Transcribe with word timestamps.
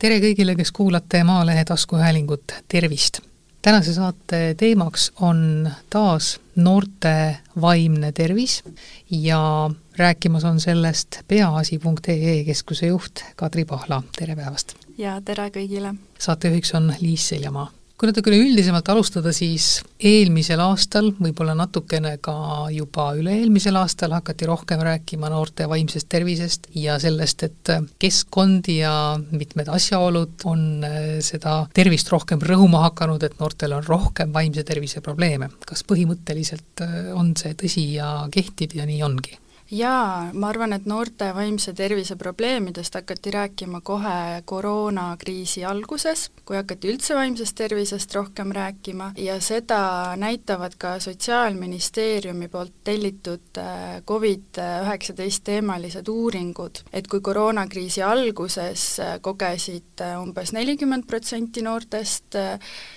tere 0.00 0.16
kõigile, 0.22 0.54
kes 0.56 0.72
kuulate 0.72 1.20
Maalehe 1.24 1.64
taskuhäälingut, 1.68 2.54
tervist! 2.68 3.20
tänase 3.62 3.92
saate 3.92 4.54
teemaks 4.56 5.10
on 5.20 5.68
taas 5.92 6.38
noorte 6.56 7.12
vaimne 7.60 8.12
tervis 8.12 8.62
ja 9.10 9.70
rääkimas 9.96 10.44
on 10.48 10.60
sellest 10.60 11.20
peaasi.ee 11.28 12.44
keskuse 12.44 12.86
juht 12.86 13.24
Kadri 13.36 13.64
Pahla, 13.64 14.02
tere 14.16 14.36
päevast! 14.36 14.74
ja 14.98 15.18
tere 15.24 15.50
kõigile! 15.52 15.92
saatejuhiks 16.18 16.74
on 16.80 16.94
Liis 17.00 17.28
Seljamaa 17.28 17.68
kui 18.00 18.08
natukene 18.08 18.38
üldisemalt 18.40 18.86
alustada, 18.88 19.28
siis 19.36 19.82
eelmisel 20.08 20.62
aastal, 20.64 21.10
võib-olla 21.20 21.52
natukene 21.58 22.14
ka 22.24 22.32
juba 22.72 23.10
üle-eelmisel 23.18 23.76
aastal 23.76 24.14
hakati 24.16 24.48
rohkem 24.48 24.80
rääkima 24.86 25.28
noorte 25.28 25.66
vaimsest 25.68 26.08
tervisest 26.08 26.70
ja 26.80 26.96
sellest, 27.02 27.44
et 27.44 27.72
keskkond 28.00 28.70
ja 28.72 28.94
mitmed 29.34 29.68
asjaolud 29.68 30.46
on 30.48 30.64
äh, 30.88 30.96
seda 31.20 31.58
tervist 31.76 32.08
rohkem 32.08 32.40
rõhuma 32.40 32.86
hakanud, 32.86 33.20
et 33.28 33.36
noortel 33.36 33.76
on 33.76 33.84
rohkem 33.84 34.32
vaimse 34.32 34.64
tervise 34.64 35.04
probleeme. 35.04 35.50
kas 35.68 35.84
põhimõtteliselt 35.84 36.86
äh, 36.86 36.98
on 37.12 37.34
see 37.36 37.52
tõsi 37.52 37.84
ja 37.98 38.14
kehtib 38.32 38.80
ja 38.80 38.88
nii 38.88 39.04
ongi? 39.04 39.36
Jaa, 39.70 40.30
ma 40.34 40.48
arvan, 40.50 40.72
et 40.74 40.86
noorte 40.90 41.30
vaimse 41.34 41.72
tervise 41.76 42.16
probleemidest 42.18 42.94
hakati 42.94 43.30
rääkima 43.30 43.80
kohe 43.86 44.42
koroonakriisi 44.44 45.64
alguses, 45.64 46.28
kui 46.44 46.56
hakati 46.58 46.90
üldse 46.90 47.14
vaimsest 47.14 47.54
tervisest 47.58 48.14
rohkem 48.14 48.50
rääkima 48.52 49.12
ja 49.18 49.38
seda 49.40 50.16
näitavad 50.18 50.74
ka 50.78 50.98
Sotsiaalministeeriumi 51.00 52.48
poolt 52.48 52.72
tellitud 52.84 53.58
äh, 53.58 54.02
Covid-19 54.10 55.40
teemalised 55.44 56.08
uuringud, 56.08 56.82
et 56.92 57.06
kui 57.06 57.20
koroonakriisi 57.20 58.02
alguses 58.02 58.86
äh, 59.00 59.16
kogesid 59.22 60.02
äh, 60.02 60.18
umbes 60.22 60.52
nelikümmend 60.52 61.06
protsenti 61.06 61.62
noortest 61.62 62.36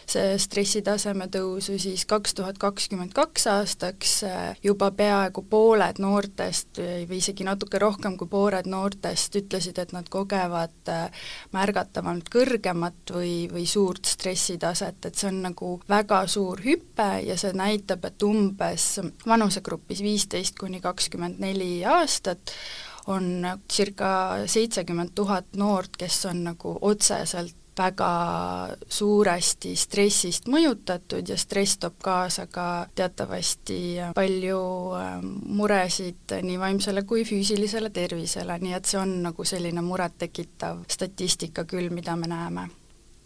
see 0.09 0.37
stressitaseme 0.37 1.27
tõusu, 1.31 1.77
siis 1.79 2.05
kaks 2.09 2.33
tuhat 2.33 2.57
kakskümmend 2.57 3.13
kaks 3.13 3.47
aastaks 3.47 4.13
juba 4.63 4.91
peaaegu 4.91 5.45
pooled 5.49 5.99
noortest 6.01 6.62
noortest 6.63 7.09
või 7.09 7.17
isegi 7.17 7.43
natuke 7.43 7.79
rohkem 7.79 8.17
kui 8.17 8.27
pooled 8.27 8.67
noortest 8.67 9.35
ütlesid, 9.35 9.77
et 9.79 9.91
nad 9.93 10.07
kogevad 10.09 10.89
äh, 10.89 11.11
märgatavalt 11.51 12.29
kõrgemat 12.29 13.11
või, 13.11 13.49
või 13.51 13.65
suurt 13.65 14.05
stressitaset, 14.05 15.05
et 15.05 15.15
see 15.15 15.29
on 15.29 15.41
nagu 15.43 15.81
väga 15.89 16.25
suur 16.27 16.61
hüpe 16.63 17.23
ja 17.25 17.37
see 17.37 17.53
näitab, 17.53 18.05
et 18.05 18.23
umbes 18.23 18.99
vanusegrupis 19.25 20.01
viisteist 20.01 20.57
kuni 20.57 20.81
kakskümmend 20.81 21.39
neli 21.39 21.83
aastat 21.85 22.53
on 23.07 23.45
circa 23.69 24.45
seitsekümmend 24.47 25.11
tuhat 25.15 25.45
noort, 25.55 25.97
kes 25.97 26.25
on 26.25 26.43
nagu 26.43 26.77
otseselt 26.81 27.55
väga 27.77 28.09
suuresti 28.89 29.75
stressist 29.79 30.47
mõjutatud 30.51 31.29
ja 31.29 31.37
stress 31.37 31.79
toob 31.81 31.97
kaasa 32.03 32.47
ka 32.51 32.67
teatavasti 32.95 33.79
palju 34.15 34.61
ähm, 34.99 35.33
muresid 35.57 36.37
nii 36.41 36.59
vaimsele 36.59 37.03
kui 37.09 37.25
füüsilisele 37.25 37.89
tervisele, 37.93 38.59
nii 38.61 38.77
et 38.77 38.89
see 38.89 39.01
on 39.01 39.19
nagu 39.25 39.47
selline 39.47 39.81
murettekitav 39.81 40.85
statistika 40.91 41.65
küll, 41.69 41.89
mida 41.93 42.15
me 42.15 42.29
näeme 42.29 42.69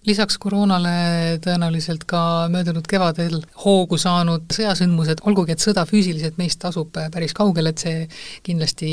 lisaks 0.07 0.37
koroonale 0.39 1.37
tõenäoliselt 1.43 2.05
ka 2.07 2.19
möödunud 2.51 2.87
kevadel 2.89 3.41
hoogu 3.65 3.97
saanud 3.99 4.47
sõjasündmused, 4.55 5.23
olgugi 5.27 5.55
et 5.55 5.63
sõda 5.63 5.83
füüsiliselt 5.89 6.37
meist 6.39 6.63
asub 6.67 6.95
päris 6.95 7.35
kaugel, 7.37 7.71
et 7.71 7.83
see 7.83 8.05
kindlasti 8.45 8.91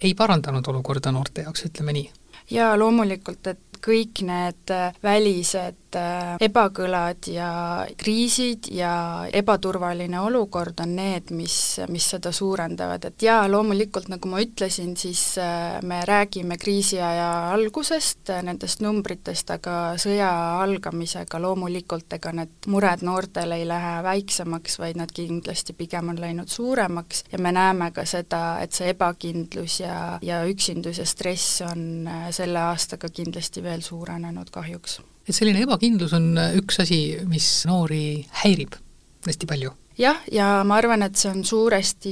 ei 0.00 0.14
parandanud 0.16 0.66
olukorda 0.72 1.12
noorte 1.12 1.44
jaoks, 1.44 1.66
ütleme 1.68 1.96
nii. 1.96 2.08
jaa, 2.56 2.72
loomulikult, 2.78 3.46
et 3.52 3.65
kõik 3.86 4.22
need 4.26 4.74
äh, 4.74 4.94
välised 5.02 5.85
äh, 5.94 6.34
ebakõlad 6.42 7.28
ja 7.30 7.50
kriisid 7.96 8.68
ja 8.74 9.26
ebaturvaline 9.32 10.20
olukord 10.20 10.80
on 10.82 10.96
need, 10.98 11.30
mis, 11.36 11.78
mis 11.92 12.08
seda 12.14 12.32
suurendavad, 12.34 13.04
et 13.08 13.22
jaa, 13.22 13.46
loomulikult 13.50 14.10
nagu 14.12 14.30
ma 14.30 14.40
ütlesin, 14.42 14.96
siis 14.98 15.22
äh, 15.38 15.78
me 15.86 16.02
räägime 16.08 16.58
kriisiaja 16.58 17.28
algusest, 17.54 18.32
nendest 18.46 18.82
numbritest, 18.84 19.50
aga 19.54 19.76
sõja 20.00 20.30
algamisega 20.62 21.40
loomulikult 21.42 22.18
ega 22.18 22.32
need 22.36 22.70
mured 22.72 23.04
noortel 23.06 23.56
ei 23.56 23.66
lähe 23.68 23.96
väiksemaks, 24.06 24.78
vaid 24.82 25.00
nad 25.00 25.12
kindlasti 25.14 25.76
pigem 25.78 26.12
on 26.12 26.20
läinud 26.20 26.52
suuremaks 26.52 27.24
ja 27.32 27.38
me 27.38 27.52
näeme 27.54 27.90
ka 27.94 28.04
seda, 28.08 28.58
et 28.64 28.76
see 28.76 28.90
ebakindlus 28.94 29.80
ja, 29.84 30.18
ja 30.22 30.42
üksindus 30.48 31.00
ja 31.02 31.06
stress 31.08 31.60
on 31.66 32.08
selle 32.30 32.62
aastaga 32.66 33.10
kindlasti 33.12 33.62
veel 33.62 33.84
suurenenud 33.84 34.50
kahjuks. 34.50 35.00
Et 35.26 35.34
selline 35.34 35.64
ebakindlus 35.66 36.14
on 36.16 36.32
üks 36.60 36.80
asi, 36.84 37.00
mis 37.28 37.64
noori 37.68 38.22
häirib 38.44 38.78
hästi 39.26 39.48
palju. 39.50 39.74
Jah, 39.96 40.18
ja 40.28 40.60
ma 40.68 40.76
arvan, 40.76 41.00
et 41.06 41.16
see 41.16 41.30
on 41.32 41.38
suuresti 41.48 42.10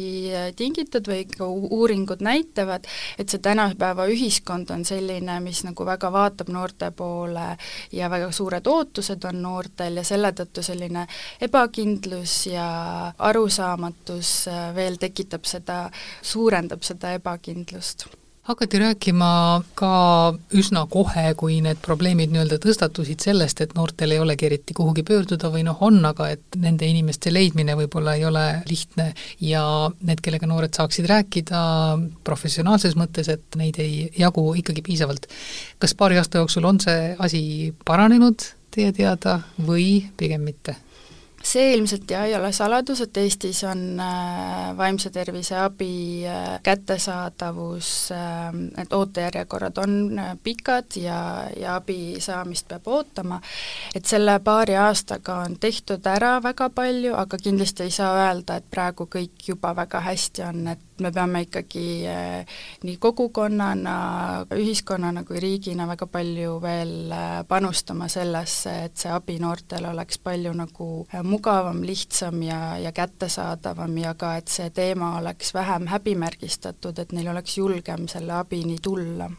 tingitud 0.57 1.05
või 1.05 1.27
ka 1.29 1.45
uuringud 1.45 2.23
näitavad, 2.25 2.89
et 3.21 3.29
see 3.29 3.43
tänapäeva 3.45 4.07
ühiskond 4.09 4.73
on 4.73 4.87
selline, 4.89 5.37
mis 5.45 5.61
nagu 5.67 5.85
väga 5.85 6.09
vaatab 6.15 6.49
noorte 6.55 6.89
poole 6.97 7.59
ja 7.93 8.09
väga 8.09 8.33
suured 8.33 8.73
ootused 8.73 9.29
on 9.29 9.43
noortel 9.45 10.01
ja 10.01 10.09
selle 10.09 10.33
tõttu 10.33 10.65
selline 10.65 11.05
ebakindlus 11.45 12.41
ja 12.55 12.67
arusaamatus 13.19 14.35
veel 14.75 14.97
tekitab 14.97 15.45
seda, 15.45 15.83
suurendab 16.25 16.89
seda 16.89 17.13
ebakindlust 17.21 18.09
hakati 18.45 18.79
rääkima 18.79 19.29
ka 19.75 19.91
üsna 20.53 20.85
kohe, 20.91 21.31
kui 21.41 21.61
need 21.65 21.79
probleemid 21.85 22.33
nii-öelda 22.33 22.59
tõstatusid 22.61 23.25
sellest, 23.25 23.63
et 23.65 23.73
noortel 23.77 24.13
ei 24.13 24.21
olegi 24.21 24.49
eriti 24.51 24.77
kuhugi 24.77 25.05
pöörduda 25.07 25.49
või 25.53 25.65
noh, 25.65 25.81
on, 25.87 25.97
aga 26.05 26.29
et 26.35 26.59
nende 26.61 26.85
inimeste 26.89 27.33
leidmine 27.33 27.77
võib-olla 27.79 28.17
ei 28.19 28.27
ole 28.29 28.45
lihtne 28.69 29.11
ja 29.41 29.65
need, 30.03 30.21
kellega 30.25 30.49
noored 30.51 30.77
saaksid 30.77 31.09
rääkida 31.09 31.63
professionaalses 32.25 32.99
mõttes, 33.01 33.33
et 33.33 33.61
neid 33.61 33.81
ei 33.81 34.11
jagu 34.21 34.51
ikkagi 34.61 34.85
piisavalt. 34.85 35.31
kas 35.79 35.97
paari 35.97 36.21
aasta 36.21 36.45
jooksul 36.45 36.69
on 36.69 36.81
see 36.85 37.15
asi 37.19 37.43
paranenud 37.85 38.45
teie 38.75 38.93
teada 38.93 39.41
või 39.57 40.05
pigem 40.21 40.45
mitte? 40.45 40.77
See 41.45 41.75
ilmselt 41.75 42.11
jah, 42.11 42.25
ei 42.27 42.35
ole 42.37 42.51
saladus, 42.53 43.03
et 43.05 43.17
Eestis 43.21 43.63
on 43.69 44.01
äh, 44.01 44.71
vaimse 44.77 45.11
tervise 45.13 45.57
abi 45.61 46.25
äh, 46.27 46.59
kättesaadavus 46.65 47.91
äh,, 48.17 48.49
et 48.83 48.93
ootejärjekorrad 48.93 49.79
on 49.83 50.19
äh, 50.19 50.33
pikad 50.43 50.97
ja, 50.97 51.19
ja 51.57 51.77
abi 51.77 52.17
saamist 52.25 52.69
peab 52.69 52.89
ootama, 52.89 53.41
et 53.95 54.09
selle 54.09 54.39
paari 54.45 54.77
aastaga 54.81 55.43
on 55.45 55.59
tehtud 55.61 56.07
ära 56.09 56.39
väga 56.43 56.71
palju, 56.71 57.15
aga 57.17 57.39
kindlasti 57.39 57.89
ei 57.89 57.95
saa 57.95 58.15
öelda, 58.25 58.59
et 58.61 58.71
praegu 58.71 59.09
kõik 59.11 59.49
juba 59.53 59.75
väga 59.77 60.01
hästi 60.09 60.49
on, 60.49 60.67
et 60.73 60.94
me 61.01 61.11
peame 61.13 61.45
ikkagi 61.47 61.87
eh, 62.07 62.57
nii 62.85 62.97
kogukonnana, 63.03 63.95
ühiskonnana 64.55 65.25
kui 65.27 65.41
riigina 65.43 65.87
väga 65.91 66.07
palju 66.07 66.59
veel 66.63 67.13
eh, 67.13 67.39
panustama 67.49 68.09
sellesse, 68.13 68.75
et 68.89 68.97
see 69.01 69.13
abi 69.13 69.39
noortele 69.43 69.91
oleks 69.91 70.21
palju 70.23 70.55
nagu 70.57 70.89
eh, 71.13 71.23
mugavam, 71.27 71.83
lihtsam 71.87 72.43
ja, 72.47 72.61
ja 72.79 72.93
kättesaadavam 72.93 73.97
ja 73.99 74.15
ka, 74.19 74.37
et 74.41 74.53
see 74.53 74.71
teema 74.75 75.17
oleks 75.21 75.55
vähem 75.55 75.89
häbimärgistatud, 75.91 76.99
et 76.99 77.17
neil 77.17 77.33
oleks 77.35 77.59
julgem 77.59 78.09
selle 78.11 78.39
abini 78.39 78.79
tulla 78.83 79.31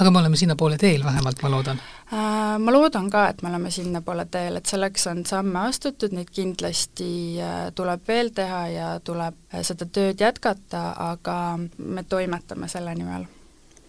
aga 0.00 0.10
me 0.10 0.18
oleme 0.18 0.36
sinnapoole 0.36 0.76
teel 0.78 1.04
vähemalt, 1.04 1.42
ma 1.42 1.50
loodan? 1.50 1.80
Äh, 2.12 2.58
ma 2.58 2.72
loodan 2.72 3.10
ka, 3.10 3.28
et 3.28 3.42
me 3.42 3.48
oleme 3.48 3.70
sinnapoole 3.70 4.26
teel, 4.30 4.58
et 4.60 4.66
selleks 4.66 5.06
on 5.10 5.24
samme 5.26 5.64
astutud, 5.68 6.14
neid 6.16 6.30
kindlasti 6.34 7.10
äh, 7.42 7.56
tuleb 7.74 8.04
veel 8.08 8.30
teha 8.34 8.62
ja 8.72 8.92
tuleb 9.04 9.36
äh, 9.54 9.64
seda 9.66 9.86
tööd 9.86 10.20
jätkata, 10.20 10.84
aga 11.12 11.58
me 11.78 12.04
toimetame 12.08 12.68
selle 12.68 12.94
nimel. 12.94 13.26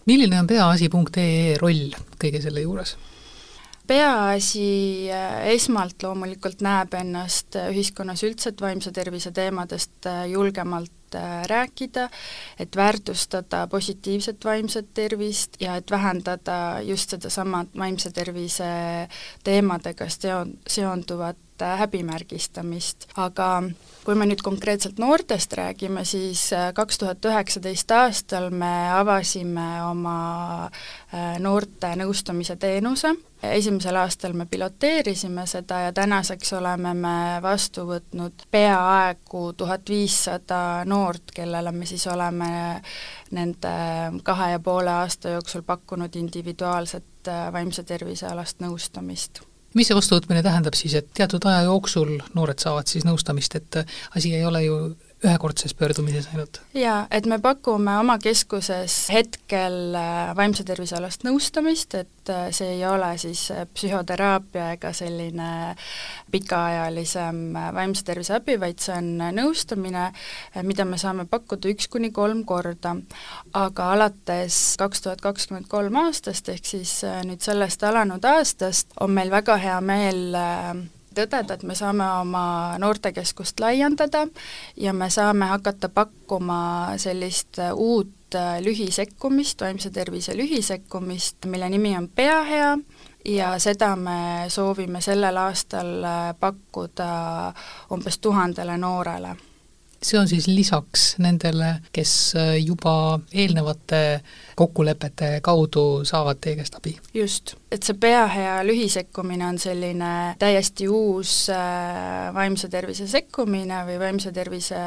milline 0.06 0.40
on 0.40 0.46
peaasi.ee 0.50 1.56
roll 1.60 1.94
kõige 2.18 2.42
selle 2.42 2.66
juures? 2.66 2.96
peaasi 3.90 5.08
esmalt 5.50 6.02
loomulikult 6.04 6.60
näeb 6.62 6.92
ennast 6.94 7.56
ühiskonnas 7.58 8.22
üldse 8.22 8.52
vaimse 8.60 8.92
tervise 8.94 9.32
teemadest 9.34 10.06
julgemalt 10.30 10.92
Äh, 10.92 10.99
rääkida, 11.46 12.08
et 12.58 12.76
väärtustada 12.76 13.66
positiivset 13.66 14.44
vaimset 14.44 14.94
tervist 14.94 15.56
ja 15.60 15.76
et 15.76 15.90
vähendada 15.90 16.80
just 16.82 17.10
sedasama 17.10 17.64
vaimse 17.78 18.10
tervise 18.10 18.64
teemadega 19.44 20.04
seon-, 20.04 20.58
seonduvat 20.66 21.36
äh, 21.62 21.78
häbimärgistamist, 21.78 23.08
aga 23.16 23.62
kui 24.04 24.16
me 24.16 24.26
nüüd 24.28 24.42
konkreetselt 24.44 25.00
noortest 25.02 25.52
räägime, 25.58 26.04
siis 26.08 26.48
äh, 26.56 26.70
kaks 26.74 26.98
tuhat 26.98 27.24
üheksateist 27.24 27.90
aastal 27.94 28.50
me 28.50 28.72
avasime 28.94 29.66
oma 29.88 30.70
noorte 31.42 31.90
nõustamise 31.98 32.54
teenuse. 32.60 33.14
Esimesel 33.42 33.96
aastal 33.96 34.34
me 34.36 34.44
piloteerisime 34.46 35.46
seda 35.48 35.80
ja 35.86 35.92
tänaseks 35.96 36.52
oleme 36.58 36.92
me 36.94 37.14
vastu 37.42 37.86
võtnud 37.88 38.44
peaaegu 38.52 39.52
tuhat 39.56 39.88
viissada 39.88 40.84
noort, 40.84 41.32
kellele 41.34 41.72
me 41.72 41.88
siis 41.88 42.06
oleme 42.12 42.50
nende 43.32 43.74
kahe 44.22 44.52
ja 44.52 44.60
poole 44.60 44.92
aasta 44.92 45.36
jooksul 45.36 45.64
pakkunud 45.66 46.16
individuaalset 46.20 47.32
vaimse 47.52 47.82
tervise 47.84 48.28
alast 48.28 48.60
nõustamist 48.60 49.42
mis 49.74 49.90
see 49.90 49.96
vastuvõtmine 49.96 50.42
tähendab 50.42 50.76
siis, 50.78 50.94
et 50.98 51.10
teatud 51.14 51.44
aja 51.46 51.66
jooksul 51.68 52.16
noored 52.34 52.58
saavad 52.62 52.90
siis 52.90 53.06
nõustamist, 53.06 53.54
et 53.56 53.82
asi 54.16 54.34
ei 54.34 54.44
ole 54.44 54.64
ju 54.64 54.80
ühekordses 55.24 55.74
pöördumises 55.74 56.28
ainult? 56.32 56.60
jaa, 56.74 57.04
et 57.10 57.26
me 57.28 57.38
pakume 57.42 57.92
oma 58.00 58.16
keskuses 58.22 58.94
hetkel 59.12 59.96
äh, 59.96 60.30
vaimse 60.36 60.64
tervise 60.64 60.96
alast 60.96 61.26
nõustamist, 61.26 61.94
et 61.98 62.32
äh, 62.32 62.48
see 62.56 62.76
ei 62.78 62.84
ole 62.88 63.10
siis 63.20 63.42
äh, 63.52 63.66
psühhoteraapia 63.74 64.70
ega 64.76 64.92
selline 64.96 65.50
pikaajalisem 66.32 67.42
vaimse 67.76 68.04
tervise 68.06 68.38
abi, 68.38 68.56
vaid 68.60 68.80
see 68.80 68.96
on 68.96 69.10
nõustamine, 69.36 70.06
mida 70.64 70.86
me 70.88 70.98
saame 71.00 71.26
pakkuda 71.28 71.68
üks 71.74 71.90
kuni 71.92 72.12
kolm 72.16 72.44
korda. 72.48 72.94
aga 73.52 73.90
alates 73.96 74.76
kaks 74.80 75.04
tuhat 75.04 75.20
kakskümmend 75.20 75.68
kolm 75.68 75.98
aastast, 76.00 76.48
ehk 76.48 76.64
siis 76.64 77.00
nüüd 77.26 77.42
sellest 77.44 77.84
alanud 77.84 78.24
aastast, 78.24 78.94
on 79.00 79.12
meil 79.12 79.30
väga 79.30 79.58
hea 79.60 79.80
meel 79.84 80.38
tõdeda, 81.20 81.54
et 81.54 81.62
me 81.66 81.74
saame 81.78 82.06
oma 82.20 82.44
noortekeskust 82.78 83.60
laiendada 83.60 84.26
ja 84.76 84.92
me 84.92 85.10
saame 85.10 85.50
hakata 85.50 85.88
pakkuma 85.88 86.60
sellist 86.96 87.60
uut 87.74 88.16
lühisekkumist, 88.60 89.60
vaimse 89.60 89.90
tervise 89.90 90.36
lühisekkumist, 90.36 91.46
mille 91.50 91.68
nimi 91.68 91.96
on 91.98 92.08
Pea 92.08 92.42
hea 92.44 92.76
ja 93.24 93.58
seda 93.58 93.96
me 93.96 94.48
soovime 94.48 95.00
sellel 95.00 95.36
aastal 95.36 96.04
pakkuda 96.40 97.08
umbes 97.92 98.18
tuhandele 98.18 98.78
noorele. 98.78 99.36
See 100.02 100.18
on 100.18 100.28
siis 100.28 100.46
lisaks 100.48 101.18
nendele, 101.18 101.74
kes 101.92 102.32
juba 102.64 103.20
eelnevate 103.32 104.20
kokkulepete 104.56 105.40
kaudu 105.42 106.04
saavad 106.08 106.40
teie 106.40 106.56
käest 106.56 106.78
abi? 106.78 106.96
just, 107.14 107.54
et 107.70 107.86
see 107.86 107.94
peahea 108.02 108.60
lühisekkumine 108.66 109.46
on 109.46 109.58
selline 109.58 110.10
täiesti 110.38 110.88
uus 110.88 111.34
äh, 111.54 112.34
vaimse 112.34 112.68
tervise 112.68 113.06
sekkumine 113.08 113.84
või 113.86 113.98
vaimse 114.00 114.32
tervise 114.34 114.80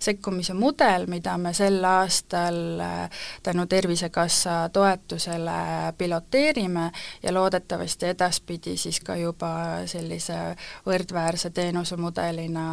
sekkumise 0.00 0.54
mudel, 0.54 1.08
mida 1.10 1.34
me 1.38 1.52
sel 1.56 1.82
aastal 1.84 2.60
äh, 2.80 3.24
tänu 3.42 3.66
Tervisekassa 3.66 4.70
toetusele 4.72 5.92
piloteerime 5.98 6.90
ja 7.22 7.34
loodetavasti 7.34 8.12
edaspidi 8.14 8.76
siis 8.76 9.00
ka 9.04 9.16
juba 9.18 9.52
sellise 9.90 10.38
võrdväärse 10.86 11.50
teenusemudelina 11.50 12.66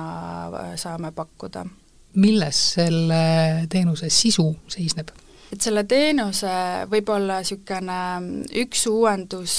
äh, 0.45 0.73
saame 0.75 1.11
pakkuda 1.11 1.65
milles 2.17 2.59
selle 2.73 3.23
teenuse 3.69 4.09
sisu 4.09 4.51
seisneb? 4.67 5.09
Et 5.51 5.61
selle 5.63 5.83
teenuse 5.87 6.53
võib-olla 6.91 7.41
niisugune 7.41 7.99
üks 8.63 8.87
uuendus, 8.91 9.57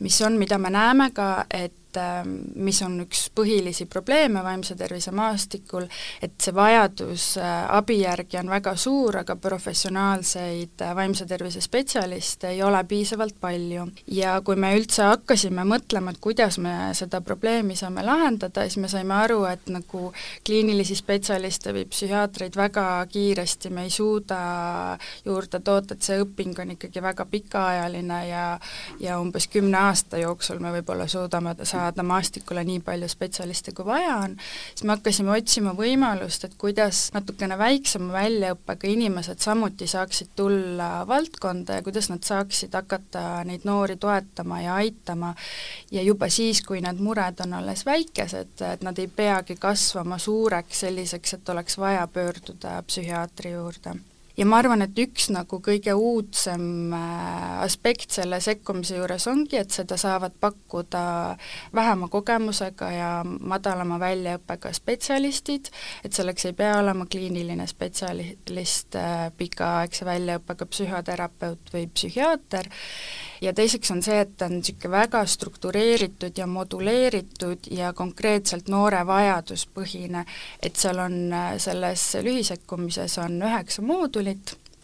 mis 0.00 0.20
on, 0.26 0.38
mida 0.38 0.58
me 0.58 0.70
näeme 0.74 1.10
ka, 1.14 1.46
et 1.50 1.74
et 1.94 2.00
ähm, 2.02 2.34
mis 2.54 2.80
on 2.82 2.98
üks 3.04 3.28
põhilisi 3.34 3.86
probleeme 3.90 4.42
vaimse 4.44 4.74
tervise 4.78 5.12
maastikul, 5.14 5.86
et 6.22 6.34
see 6.42 6.54
vajadus 6.54 7.34
äh, 7.38 7.66
abi 7.74 8.00
järgi 8.00 8.38
on 8.40 8.50
väga 8.50 8.74
suur, 8.80 9.20
aga 9.22 9.36
professionaalseid 9.36 10.82
äh, 10.82 10.94
vaimse 10.96 11.26
tervise 11.30 11.62
spetsialiste 11.64 12.50
ei 12.50 12.62
ole 12.62 12.82
piisavalt 12.88 13.38
palju. 13.40 13.86
ja 14.10 14.40
kui 14.44 14.56
me 14.56 14.74
üldse 14.76 15.06
hakkasime 15.06 15.64
mõtlema, 15.68 16.14
et 16.14 16.20
kuidas 16.22 16.58
me 16.58 16.74
seda 16.94 17.20
probleemi 17.20 17.76
saame 17.76 18.04
lahendada, 18.04 18.66
siis 18.66 18.80
me 18.82 18.90
saime 18.90 19.14
aru, 19.14 19.44
et 19.50 19.70
nagu 19.70 20.10
kliinilisi 20.46 20.96
spetsialiste 20.98 21.74
või 21.74 21.86
psühhiaatreid 21.90 22.56
väga 22.56 22.86
kiiresti 23.10 23.70
me 23.70 23.86
ei 23.86 23.94
suuda 23.94 24.40
juurde 25.24 25.60
toota, 25.60 25.94
et 25.94 26.02
see 26.02 26.18
õping 26.22 26.58
on 26.62 26.74
ikkagi 26.74 27.02
väga 27.02 27.26
pikaajaline 27.30 28.20
ja 28.28 28.44
ja 29.00 29.18
umbes 29.20 29.46
kümne 29.48 29.78
aasta 29.78 30.18
jooksul 30.18 30.60
me 30.62 30.70
võib-olla 30.74 31.06
suudame 31.10 31.54
saada 31.62 31.83
saada 31.84 32.04
maastikule 32.06 32.64
nii 32.64 32.80
palju 32.84 33.08
spetsialiste, 33.12 33.74
kui 33.76 33.86
vaja 33.86 34.16
on, 34.24 34.36
siis 34.74 34.84
me 34.84 34.94
hakkasime 34.94 35.34
otsima 35.36 35.74
võimalust, 35.76 36.46
et 36.48 36.56
kuidas 36.60 37.06
natukene 37.14 37.58
väiksema 37.60 38.12
väljaõppega 38.14 38.88
inimesed 38.90 39.44
samuti 39.44 39.88
saaksid 39.90 40.32
tulla 40.36 41.04
valdkonda 41.08 41.78
ja 41.78 41.84
kuidas 41.86 42.08
nad 42.12 42.24
saaksid 42.24 42.74
hakata 42.74 43.44
neid 43.48 43.66
noori 43.68 43.98
toetama 44.00 44.62
ja 44.64 44.78
aitama. 44.80 45.34
Ja 45.92 46.02
juba 46.02 46.28
siis, 46.32 46.62
kui 46.64 46.80
need 46.84 47.02
mured 47.04 47.44
on 47.44 47.54
alles 47.60 47.84
väikesed, 47.86 48.56
et 48.72 48.82
nad 48.86 48.98
ei 48.98 49.08
peagi 49.08 49.58
kasvama 49.60 50.18
suureks 50.18 50.84
selliseks, 50.86 51.38
et 51.38 51.54
oleks 51.54 51.78
vaja 51.78 52.08
pöörduda 52.08 52.80
psühhiaatri 52.88 53.54
juurde 53.54 53.98
ja 54.36 54.46
ma 54.46 54.58
arvan, 54.58 54.82
et 54.82 54.98
üks 54.98 55.28
nagu 55.34 55.60
kõige 55.62 55.94
uudsem 55.94 56.92
äh, 56.94 57.60
aspekt 57.64 58.14
selle 58.14 58.40
sekkumise 58.42 58.98
juures 58.98 59.26
ongi, 59.30 59.58
et 59.60 59.74
seda 59.74 59.98
saavad 60.00 60.34
pakkuda 60.40 61.04
vähema 61.74 62.08
kogemusega 62.12 62.90
ja 62.94 63.10
madalama 63.24 64.00
väljaõppega 64.02 64.72
spetsialistid, 64.74 65.70
et 66.04 66.16
selleks 66.16 66.48
ei 66.50 66.56
pea 66.58 66.78
olema 66.80 67.06
kliiniline 67.10 67.66
spetsialist, 67.70 68.98
äh, 68.98 69.28
pikaaegse 69.38 70.08
väljaõppega 70.08 70.66
psühhoterapeut 70.70 71.70
või 71.74 71.86
psühhiaater, 71.94 72.70
ja 73.44 73.52
teiseks 73.54 73.90
on 73.94 74.02
see, 74.02 74.18
et 74.24 74.34
ta 74.38 74.48
on 74.50 74.58
niisugune 74.58 74.90
väga 74.94 75.22
struktureeritud 75.30 76.38
ja 76.38 76.46
moduleeritud 76.50 77.70
ja 77.70 77.92
konkreetselt 77.96 78.68
noore 78.72 79.04
vajaduspõhine, 79.06 80.24
et 80.62 80.80
seal 80.80 80.98
on, 81.02 81.18
selles 81.62 82.06
lühisekkumises 82.24 83.18
on 83.22 83.38
üheksa 83.42 83.82
moodulit, 83.84 84.23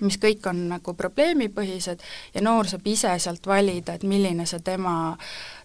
mis 0.01 0.17
kõik 0.17 0.47
on 0.49 0.63
nagu 0.71 0.95
probleemipõhised 0.97 2.03
ja 2.35 2.41
noor 2.41 2.69
saab 2.69 2.87
ise 2.89 3.13
sealt 3.21 3.47
valida, 3.47 3.95
et 3.95 4.07
milline 4.09 4.47
see 4.49 4.63
tema 4.65 4.95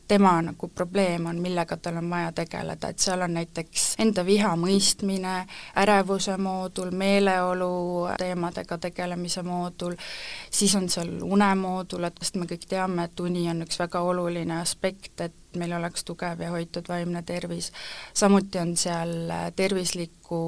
tema 0.07 0.41
nagu 0.41 0.67
probleem 0.67 1.25
on, 1.25 1.39
millega 1.41 1.77
tal 1.77 1.97
on 1.97 2.09
vaja 2.09 2.31
tegeleda, 2.31 2.89
et 2.89 2.99
seal 2.99 3.21
on 3.25 3.33
näiteks 3.33 3.85
enda 3.99 4.25
viha 4.25 4.51
mõistmine, 4.59 5.35
ärevuse 5.81 6.37
moodul, 6.37 6.91
meeleolu 6.91 7.69
teemadega 8.19 8.77
tegelemise 8.77 9.43
moodul, 9.43 9.95
siis 10.51 10.75
on 10.75 10.89
seal 10.89 11.09
unemoodul, 11.23 12.05
et 12.05 12.21
sest 12.21 12.37
me 12.37 12.45
kõik 12.49 12.67
teame, 12.69 13.07
et 13.09 13.19
uni 13.19 13.47
on 13.49 13.65
üks 13.65 13.79
väga 13.81 14.01
oluline 14.05 14.59
aspekt, 14.61 15.25
et 15.25 15.33
meil 15.55 15.73
oleks 15.77 16.03
tugev 16.03 16.41
ja 16.41 16.51
hoitud 16.51 16.87
vaimne 16.89 17.23
tervis. 17.23 17.71
samuti 18.13 18.59
on 18.59 18.75
seal 18.77 19.31
tervisliku 19.55 20.43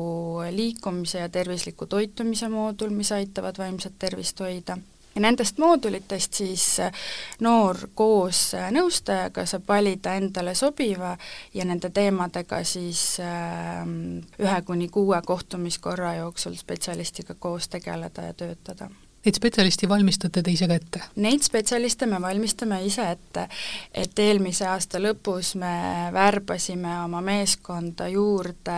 liikumise 0.52 1.20
ja 1.20 1.30
tervisliku 1.30 1.86
toitumise 1.86 2.50
moodul, 2.50 2.90
mis 2.90 3.12
aitavad 3.12 3.58
vaimset 3.58 4.00
tervist 4.00 4.40
hoida 4.40 4.78
ja 5.18 5.22
nendest 5.22 5.58
moodulitest 5.58 6.34
siis 6.34 6.80
äh, 6.80 6.92
noor 7.40 7.78
koos 7.96 8.54
äh, 8.54 8.70
nõustajaga 8.74 9.48
saab 9.50 9.66
valida 9.68 10.14
endale 10.20 10.54
sobiva 10.56 11.16
ja 11.54 11.66
nende 11.66 11.90
teemadega 11.90 12.62
siis 12.64 13.02
ähm, 13.24 14.22
ühe 14.38 14.62
kuni 14.66 14.90
kuue 14.94 15.22
kohtumiskorra 15.26 16.14
jooksul 16.22 16.56
spetsialistiga 16.60 17.36
koos 17.40 17.70
tegeleda 17.74 18.30
ja 18.30 18.34
töötada 18.34 18.92
Neid 19.26 19.36
spetsialisti 19.36 19.90
valmistate 19.90 20.42
te 20.46 20.52
ise 20.54 20.68
ka 20.70 20.76
ette? 20.78 21.02
Neid 21.24 21.44
spetsialiste 21.44 22.08
me 22.08 22.20
valmistame 22.22 22.78
ise 22.86 23.04
ette, 23.12 23.48
et 23.92 24.20
eelmise 24.24 24.68
aasta 24.70 25.02
lõpus 25.04 25.56
me 25.60 25.72
värbasime 26.16 26.94
oma 27.04 27.20
meeskonda 27.26 28.08
juurde 28.14 28.78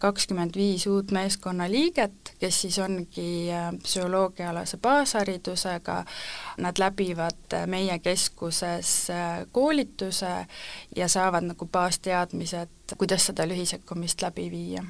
kakskümmend 0.00 0.56
viis 0.56 0.86
uut 0.88 1.12
meeskonnaliiget, 1.12 2.34
kes 2.40 2.60
siis 2.64 2.78
ongi 2.80 3.30
äh, 3.52 3.72
psühholoogiaalase 3.82 4.80
baasharidusega, 4.82 5.98
nad 6.64 6.80
läbivad 6.80 7.58
meie 7.68 7.98
keskuses 7.98 8.92
äh, 9.10 9.42
koolituse 9.52 10.36
ja 10.96 11.08
saavad 11.08 11.50
nagu 11.50 11.68
baasteadmised, 11.68 12.96
kuidas 12.96 13.28
seda 13.28 13.48
lühisekkumist 13.50 14.22
läbi 14.24 14.48
viia 14.54 14.86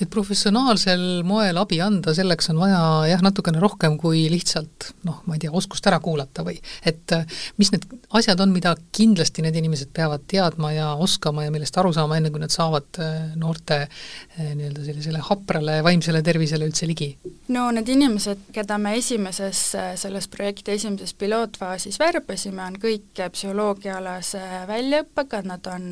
et 0.00 0.08
professionaalsel 0.10 1.22
moel 1.28 1.58
abi 1.60 1.80
anda, 1.84 2.14
selleks 2.16 2.50
on 2.52 2.60
vaja 2.62 2.80
jah, 3.10 3.22
natukene 3.24 3.60
rohkem 3.60 3.98
kui 4.00 4.24
lihtsalt 4.32 4.90
noh, 5.08 5.20
ma 5.28 5.36
ei 5.36 5.42
tea, 5.42 5.52
oskust 5.56 5.86
ära 5.90 6.00
kuulata 6.02 6.44
või 6.46 6.56
et 6.86 7.12
äh, 7.16 7.26
mis 7.60 7.72
need 7.74 7.84
asjad 8.16 8.40
on, 8.40 8.54
mida 8.54 8.72
kindlasti 8.96 9.44
need 9.44 9.58
inimesed 9.60 9.92
peavad 9.96 10.24
teadma 10.30 10.72
ja 10.72 10.88
oskama 11.00 11.44
ja 11.46 11.52
millest 11.52 11.76
aru 11.80 11.92
saama, 11.96 12.16
enne 12.18 12.32
kui 12.32 12.42
nad 12.42 12.54
saavad 12.54 13.00
äh, 13.02 13.34
noorte 13.40 13.82
äh, 13.84 14.50
nii-öelda 14.56 14.86
sellisele 14.88 15.22
haprale 15.28 15.80
vaimsele 15.86 16.24
tervisele 16.26 16.68
üldse 16.70 16.88
ligi? 16.88 17.12
no 17.52 17.68
need 17.74 17.92
inimesed, 17.92 18.48
keda 18.56 18.80
me 18.80 18.96
esimeses, 18.98 19.62
selles 20.00 20.28
projekti 20.32 20.74
esimeses 20.78 21.14
pilootfaasis 21.20 22.00
värbasime, 22.00 22.64
on 22.64 22.80
kõik 22.80 23.24
psühholoogiaalase 23.34 24.42
väljaõppega, 24.70 25.44
nad 25.50 25.66
on 25.70 25.88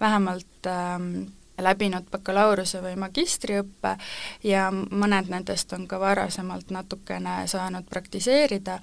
vähemalt 0.00 0.70
ähm, 0.70 1.14
läbinud 1.60 2.08
bakalaureuse 2.10 2.80
või 2.82 2.96
magistriõppe 3.00 3.96
ja 4.44 4.68
mõned 4.72 5.28
nendest 5.30 5.72
on 5.76 5.86
ka 5.88 6.00
varasemalt 6.00 6.70
natukene 6.72 7.42
saanud 7.50 7.84
praktiseerida, 7.90 8.78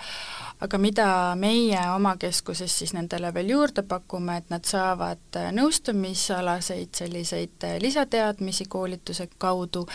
aga 0.62 0.78
mida 0.78 1.08
meie 1.40 1.80
oma 1.96 2.16
keskuses 2.20 2.78
siis 2.82 2.94
nendele 2.94 3.34
veel 3.34 3.50
juurde 3.56 3.84
pakume, 3.88 4.38
et 4.38 4.50
nad 4.54 4.66
saavad 4.68 5.40
nõustamisalaseid 5.56 6.94
selliseid 7.02 7.68
lisateadmisi 7.82 8.66
koolituse 8.70 9.30
kaudu 9.38 9.86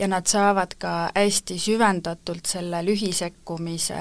ja 0.00 0.08
nad 0.08 0.26
saavad 0.26 0.76
ka 0.78 0.94
hästi 1.14 1.58
süvendatult 1.58 2.46
selle 2.46 2.82
lühisekkumise 2.86 4.00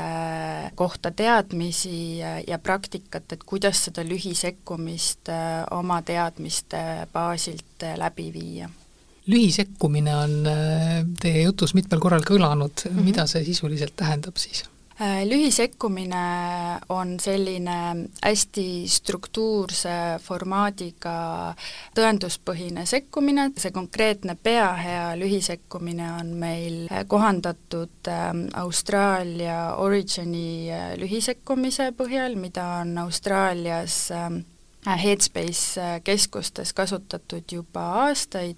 kohta 0.76 1.12
teadmisi 1.12 2.18
ja 2.22 2.60
praktikat, 2.64 3.32
et 3.32 3.44
kuidas 3.44 3.86
seda 3.86 4.06
lühisekkumist 4.08 5.32
oma 5.72 6.02
teadmiste 6.02 7.08
baasilt 7.14 7.66
läbi 7.98 8.21
viia 8.34 8.70
lühisekkumine 9.30 10.16
on 10.16 10.36
äh, 10.50 11.06
teie 11.22 11.46
jutus 11.46 11.76
mitmel 11.78 12.02
korral 12.02 12.26
kõlanud 12.26 12.86
mm, 12.86 12.92
-hmm. 12.92 13.10
mida 13.10 13.28
see 13.28 13.44
sisuliselt 13.46 13.96
tähendab 13.96 14.38
siis? 14.38 14.64
Äh, 15.02 15.24
lühisekkumine 15.26 16.24
on 16.90 17.20
selline 17.20 18.08
hästi 18.24 18.88
struktuurse 18.88 20.20
formaadiga 20.22 21.56
tõenduspõhine 21.98 22.86
sekkumine, 22.86 23.50
see 23.58 23.72
konkreetne 23.72 24.36
peahea 24.44 25.16
lühisekkumine 25.18 26.12
on 26.20 26.34
meil 26.44 26.88
kohandatud 27.08 28.08
ähm, 28.08 28.46
Austraalia 28.54 29.76
Origini 29.76 30.72
äh, 30.72 30.94
lühisekkumise 30.98 31.92
põhjal, 31.98 32.36
mida 32.36 32.68
on 32.82 32.98
Austraalias 32.98 34.12
ähm, 34.12 34.42
Äh, 34.42 34.61
Headspace 34.86 35.82
äh, 35.82 36.02
keskustes 36.04 36.74
kasutatud 36.74 37.44
juba 37.52 37.82
aastaid 38.06 38.58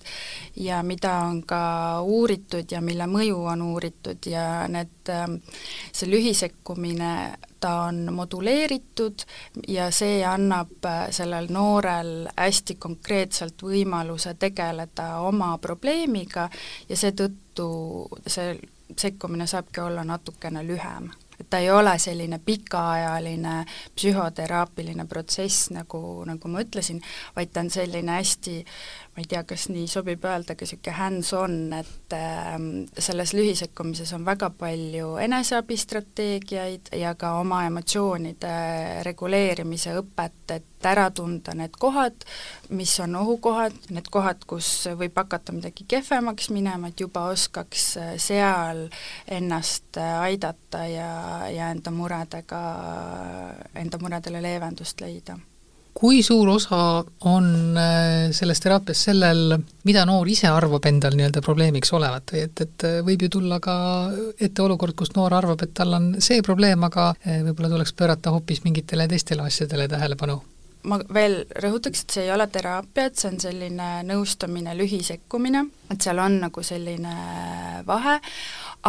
ja 0.56 0.84
mida 0.84 1.13
on 1.13 1.42
ka 1.44 2.01
uuritud 2.01 2.72
ja 2.72 2.80
mille 2.82 3.08
mõju 3.12 3.42
on 3.51 3.62
uuritud 3.62 4.24
ja 4.32 4.68
need, 4.72 4.94
ähm, 5.12 5.36
see 5.92 6.08
lühisekkumine, 6.08 7.36
ta 7.60 7.74
on 7.89 8.08
moduleeritud 8.15 9.25
ja 9.68 9.89
see 9.92 10.22
annab 10.24 10.86
äh, 10.88 11.10
sellel 11.12 11.51
noorel 11.51 12.30
hästi 12.38 12.75
konkreetselt 12.80 13.60
võimaluse 13.68 14.38
tegeleda 14.39 15.18
oma 15.27 15.58
probleemiga 15.58 16.48
ja 16.89 16.96
seetõttu 16.96 17.68
see 18.27 18.56
sekkumine 18.98 19.48
saabki 19.48 19.84
olla 19.84 20.08
natukene 20.08 20.63
lühem 20.68 21.12
ta 21.53 21.60
ei 21.62 21.69
ole 21.72 21.91
selline 22.01 22.39
pikaajaline 22.41 23.60
psühhoteraapiline 23.95 25.05
protsess, 25.05 25.69
nagu, 25.69 26.24
nagu 26.25 26.50
ma 26.50 26.63
ütlesin, 26.65 26.98
vaid 27.36 27.51
ta 27.53 27.62
on 27.62 27.69
selline 27.69 28.15
hästi 28.17 28.55
ma 29.13 29.22
ei 29.22 29.27
tea, 29.29 29.43
kas 29.46 29.67
nii 29.70 29.86
sobib 29.89 30.24
öelda, 30.25 30.55
aga 30.55 30.65
niisugune 30.65 30.93
hands-on, 30.98 31.58
et 31.77 32.15
äh, 32.17 32.55
selles 32.98 33.34
lühisekkumises 33.38 34.13
on 34.17 34.25
väga 34.25 34.50
palju 34.58 35.12
eneseabistrateegiaid 35.22 36.89
ja 36.98 37.13
ka 37.20 37.36
oma 37.41 37.62
emotsioonide 37.70 38.55
reguleerimise 39.05 39.93
õpet, 40.01 40.55
et 40.58 40.89
ära 40.89 41.05
tunda 41.15 41.53
need 41.55 41.77
kohad, 41.79 42.25
mis 42.74 42.96
on 43.05 43.15
ohukohad, 43.22 43.77
need 43.93 44.10
kohad, 44.12 44.43
kus 44.50 44.72
võib 44.98 45.22
hakata 45.22 45.53
midagi 45.53 45.86
kehvemaks 45.93 46.50
minema, 46.50 46.89
et 46.89 47.05
juba 47.05 47.27
oskaks 47.36 47.88
äh, 48.01 48.12
seal 48.17 48.88
ennast 49.29 50.01
äh, 50.01 50.20
aidata 50.25 50.88
ja, 50.89 51.13
ja 51.53 51.70
enda 51.70 51.93
muredega, 51.93 52.65
enda 53.77 54.01
muredele 54.01 54.41
leevendust 54.41 55.05
leida 55.05 55.38
kui 56.03 56.19
suur 56.19 56.50
osa 56.51 56.77
on 57.31 57.45
äh, 57.79 58.31
selles 58.36 58.60
teraapias 58.60 59.05
sellel, 59.07 59.55
mida 59.88 60.03
noor 60.03 60.27
ise 60.27 60.50
arvab 60.51 60.83
endal 60.89 61.15
nii-öelda 61.15 61.39
probleemiks 61.45 61.93
olevat 61.95 62.33
või 62.36 62.41
et, 62.43 62.63
et 62.65 62.88
äh, 62.89 62.98
võib 63.07 63.24
ju 63.24 63.29
tulla 63.38 63.62
ka 63.63 63.75
ette 64.36 64.65
olukord, 64.65 64.98
kus 65.00 65.13
noor 65.15 65.38
arvab, 65.39 65.63
et 65.63 65.72
tal 65.79 65.95
on 65.95 66.10
see 66.19 66.43
probleem, 66.43 66.83
aga 66.89 67.13
äh, 67.13 67.39
võib-olla 67.48 67.72
tuleks 67.77 67.95
pöörata 67.95 68.36
hoopis 68.36 68.65
mingitele 68.67 69.07
teistele 69.07 69.48
asjadele 69.48 69.88
tähelepanu? 69.95 70.41
Ma 70.90 71.00
veel 71.13 71.42
rõhutaks, 71.63 72.04
et 72.04 72.16
see 72.16 72.25
ei 72.28 72.34
ole 72.34 72.48
teraapia, 72.52 73.08
et 73.08 73.20
see 73.20 73.30
on 73.32 73.40
selline 73.42 73.88
nõustamine, 74.08 74.75
lühisekkumine, 74.78 75.63
et 75.94 76.04
seal 76.04 76.20
on 76.20 76.40
nagu 76.44 76.63
selline 76.66 77.13
vahe, 77.88 78.18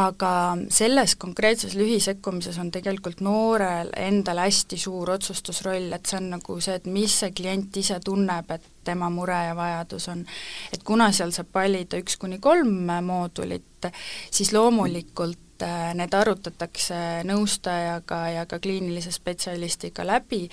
aga 0.00 0.32
selles 0.74 1.14
konkreetses 1.22 1.76
lühisekkumises 1.78 2.58
on 2.58 2.72
tegelikult 2.74 3.22
noorel 3.22 3.92
endal 4.00 4.42
hästi 4.42 4.78
suur 4.80 5.14
otsustusroll, 5.14 5.92
et 5.94 6.10
see 6.10 6.18
on 6.18 6.32
nagu 6.34 6.58
see, 6.64 6.80
et 6.80 6.90
mis 6.90 7.20
see 7.22 7.30
klient 7.36 7.78
ise 7.78 8.00
tunneb, 8.04 8.50
et 8.50 8.70
tema 8.84 9.08
mure 9.12 9.38
ja 9.46 9.54
vajadus 9.56 10.08
on. 10.12 10.26
et 10.72 10.82
kuna 10.84 11.12
seal 11.12 11.32
saab 11.32 11.54
valida 11.54 12.00
üks 12.02 12.18
kuni 12.20 12.40
kolm 12.42 12.90
moodulit, 13.06 13.88
siis 14.34 14.52
loomulikult 14.52 15.43
äh, 15.64 15.90
need 15.96 16.14
arutatakse 16.14 17.24
nõustajaga 17.28 18.20
ja 18.34 18.46
ka 18.46 18.60
kliinilise 18.62 19.12
spetsialistiga 19.14 20.06
läbi, 20.06 20.44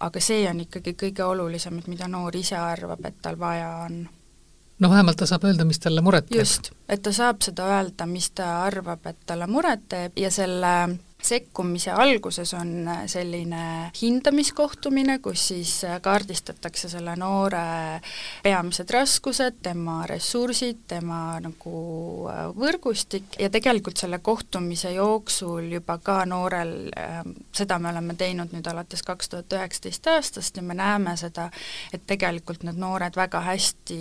aga 0.00 0.20
see 0.20 0.44
on 0.50 0.64
ikkagi 0.64 0.96
kõige 1.04 1.24
olulisem, 1.24 1.78
et 1.78 1.88
mida 1.92 2.08
noor 2.10 2.36
ise 2.36 2.58
arvab, 2.58 3.04
et 3.04 3.22
tal 3.22 3.38
vaja 3.40 3.70
on 3.86 4.04
no 4.78 4.90
vähemalt 4.90 5.16
ta 5.16 5.26
saab 5.26 5.44
öelda, 5.44 5.64
mis 5.64 5.78
talle 5.78 6.02
muret 6.02 6.26
teeb. 6.28 6.40
just, 6.42 6.72
et 6.88 7.02
ta 7.02 7.12
saab 7.12 7.42
seda 7.46 7.66
öelda, 7.76 8.06
mis 8.10 8.30
ta 8.30 8.64
arvab, 8.64 9.06
et 9.06 9.20
talle 9.26 9.46
muret 9.46 9.86
teeb 9.88 10.18
ja 10.18 10.30
selle 10.34 10.74
sekkumise 11.24 11.90
alguses 11.90 12.52
on 12.54 12.88
selline 13.06 13.90
hindamiskohtumine, 13.96 15.18
kus 15.24 15.48
siis 15.48 15.72
kaardistatakse 16.02 16.88
selle 16.92 17.14
noore 17.16 18.00
peamised 18.42 18.90
raskused, 18.92 19.60
tema 19.62 20.02
ressursid, 20.08 20.84
tema 20.88 21.38
nagu 21.42 21.74
äh, 22.30 22.42
võrgustik 22.56 23.38
ja 23.40 23.48
tegelikult 23.52 24.00
selle 24.00 24.18
kohtumise 24.24 24.92
jooksul 24.94 25.70
juba 25.72 25.98
ka 26.04 26.20
noorel, 26.28 26.74
äh, 26.98 27.22
seda 27.56 27.78
me 27.80 27.90
oleme 27.92 28.16
teinud 28.20 28.52
nüüd 28.54 28.68
alates 28.70 29.02
kaks 29.06 29.32
tuhat 29.32 29.56
üheksateist 29.58 30.10
aastast 30.12 30.60
ja 30.60 30.66
me 30.66 30.76
näeme 30.76 31.16
seda, 31.20 31.48
et 31.92 32.04
tegelikult 32.06 32.66
need 32.68 32.78
noored 32.80 33.16
väga 33.16 33.40
hästi, 33.48 34.00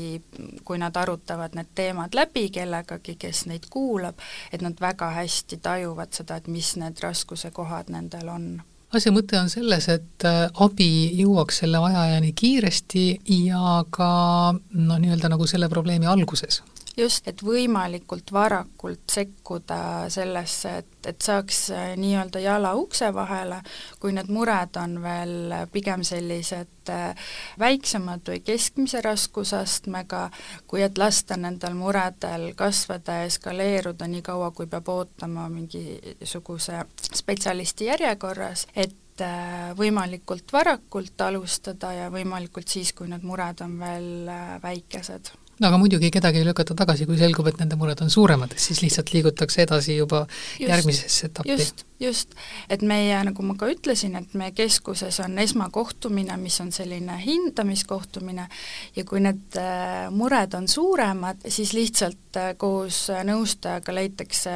kui 0.67 0.81
nad 0.81 0.95
arutavad 0.99 1.55
need 1.55 1.71
teemad 1.75 2.15
läbi 2.17 2.49
kellegagi, 2.53 3.15
kes 3.19 3.45
neid 3.51 3.69
kuulab, 3.71 4.19
et 4.51 4.61
nad 4.65 4.75
väga 4.81 5.13
hästi 5.21 5.61
tajuvad 5.63 6.11
seda, 6.15 6.41
et 6.41 6.51
mis 6.51 6.75
need 6.79 6.99
raskused 6.99 7.12
raskuse 7.13 7.53
kohad 7.53 7.93
nendel 7.93 8.29
on? 8.33 8.53
Asja 8.93 9.09
mõte 9.13 9.39
on 9.39 9.49
selles, 9.49 9.87
et 9.89 10.25
äh, 10.29 10.43
abi 10.61 10.91
jõuaks 11.17 11.63
selle 11.63 11.79
vajajani 11.81 12.33
kiiresti 12.37 13.05
ja 13.47 13.79
ka 13.89 14.09
no 14.53 14.99
nii-öelda 15.01 15.31
nagu 15.33 15.47
selle 15.49 15.69
probleemi 15.69 16.09
alguses 16.09 16.61
just, 16.97 17.27
et 17.27 17.41
võimalikult 17.43 18.31
varakult 18.33 19.03
sekkuda 19.11 20.09
sellesse, 20.13 20.75
et, 20.83 20.91
et 21.09 21.25
saaks 21.25 21.65
äh, 21.73 21.93
nii-öelda 21.99 22.41
jala 22.43 22.73
ukse 22.77 23.09
vahele, 23.13 23.59
kui 24.01 24.13
need 24.15 24.29
mured 24.33 24.77
on 24.81 24.99
veel 25.03 25.55
pigem 25.73 26.05
sellised 26.07 26.93
äh, 26.93 27.29
väiksemad 27.59 28.25
või 28.29 28.41
keskmise 28.45 29.01
raskusastmega, 29.05 30.27
kui 30.69 30.83
et 30.85 30.97
lasta 31.01 31.37
nendel 31.39 31.77
muredel 31.77 32.51
kasvada 32.59 33.21
ja 33.21 33.29
eskaleeruda 33.31 34.09
nii 34.09 34.25
kaua, 34.25 34.51
kui 34.51 34.69
peab 34.69 34.89
ootama 34.93 35.49
mingisuguse 35.53 36.83
spetsialisti 37.09 37.89
järjekorras, 37.89 38.67
et 38.75 39.21
äh, 39.21 39.71
võimalikult 39.77 40.53
varakult 40.53 41.25
alustada 41.25 41.93
ja 41.97 42.11
võimalikult 42.13 42.69
siis, 42.69 42.93
kui 42.93 43.09
need 43.09 43.25
mured 43.25 43.65
on 43.65 43.79
veel 43.81 44.29
väikesed 44.61 45.33
no 45.59 45.69
aga 45.69 45.77
muidugi 45.77 46.09
kedagi 46.13 46.41
ei 46.41 46.47
lükata 46.47 46.75
tagasi, 46.77 47.05
kui 47.09 47.17
selgub, 47.19 47.47
et 47.51 47.59
nende 47.61 47.77
mured 47.79 48.01
on 48.03 48.11
suuremad, 48.13 48.55
siis 48.57 48.81
lihtsalt 48.83 49.13
liigutakse 49.13 49.63
edasi 49.67 49.97
juba 49.97 50.25
just, 50.25 50.69
järgmisesse 50.69 51.29
etappi. 51.29 51.51
just, 51.51 51.83
just, 51.99 52.33
et 52.69 52.81
meie, 52.81 53.15
nagu 53.27 53.45
ma 53.45 53.55
ka 53.59 53.69
ütlesin, 53.71 54.17
et 54.19 54.33
meie 54.37 54.53
keskuses 54.55 55.19
on 55.23 55.37
esmakohtumine, 55.43 56.35
mis 56.41 56.59
on 56.63 56.71
selline 56.73 57.17
hindamiskohtumine. 57.21 58.47
Ja 58.95 59.05
kui 59.07 59.21
need 59.23 59.57
äh, 59.59 60.09
mured 60.13 60.57
on 60.57 60.67
suuremad, 60.67 61.45
siis 61.47 61.73
lihtsalt 61.77 62.39
äh, 62.39 62.53
koos 62.57 63.05
nõustajaga 63.29 63.95
leitakse 63.95 64.55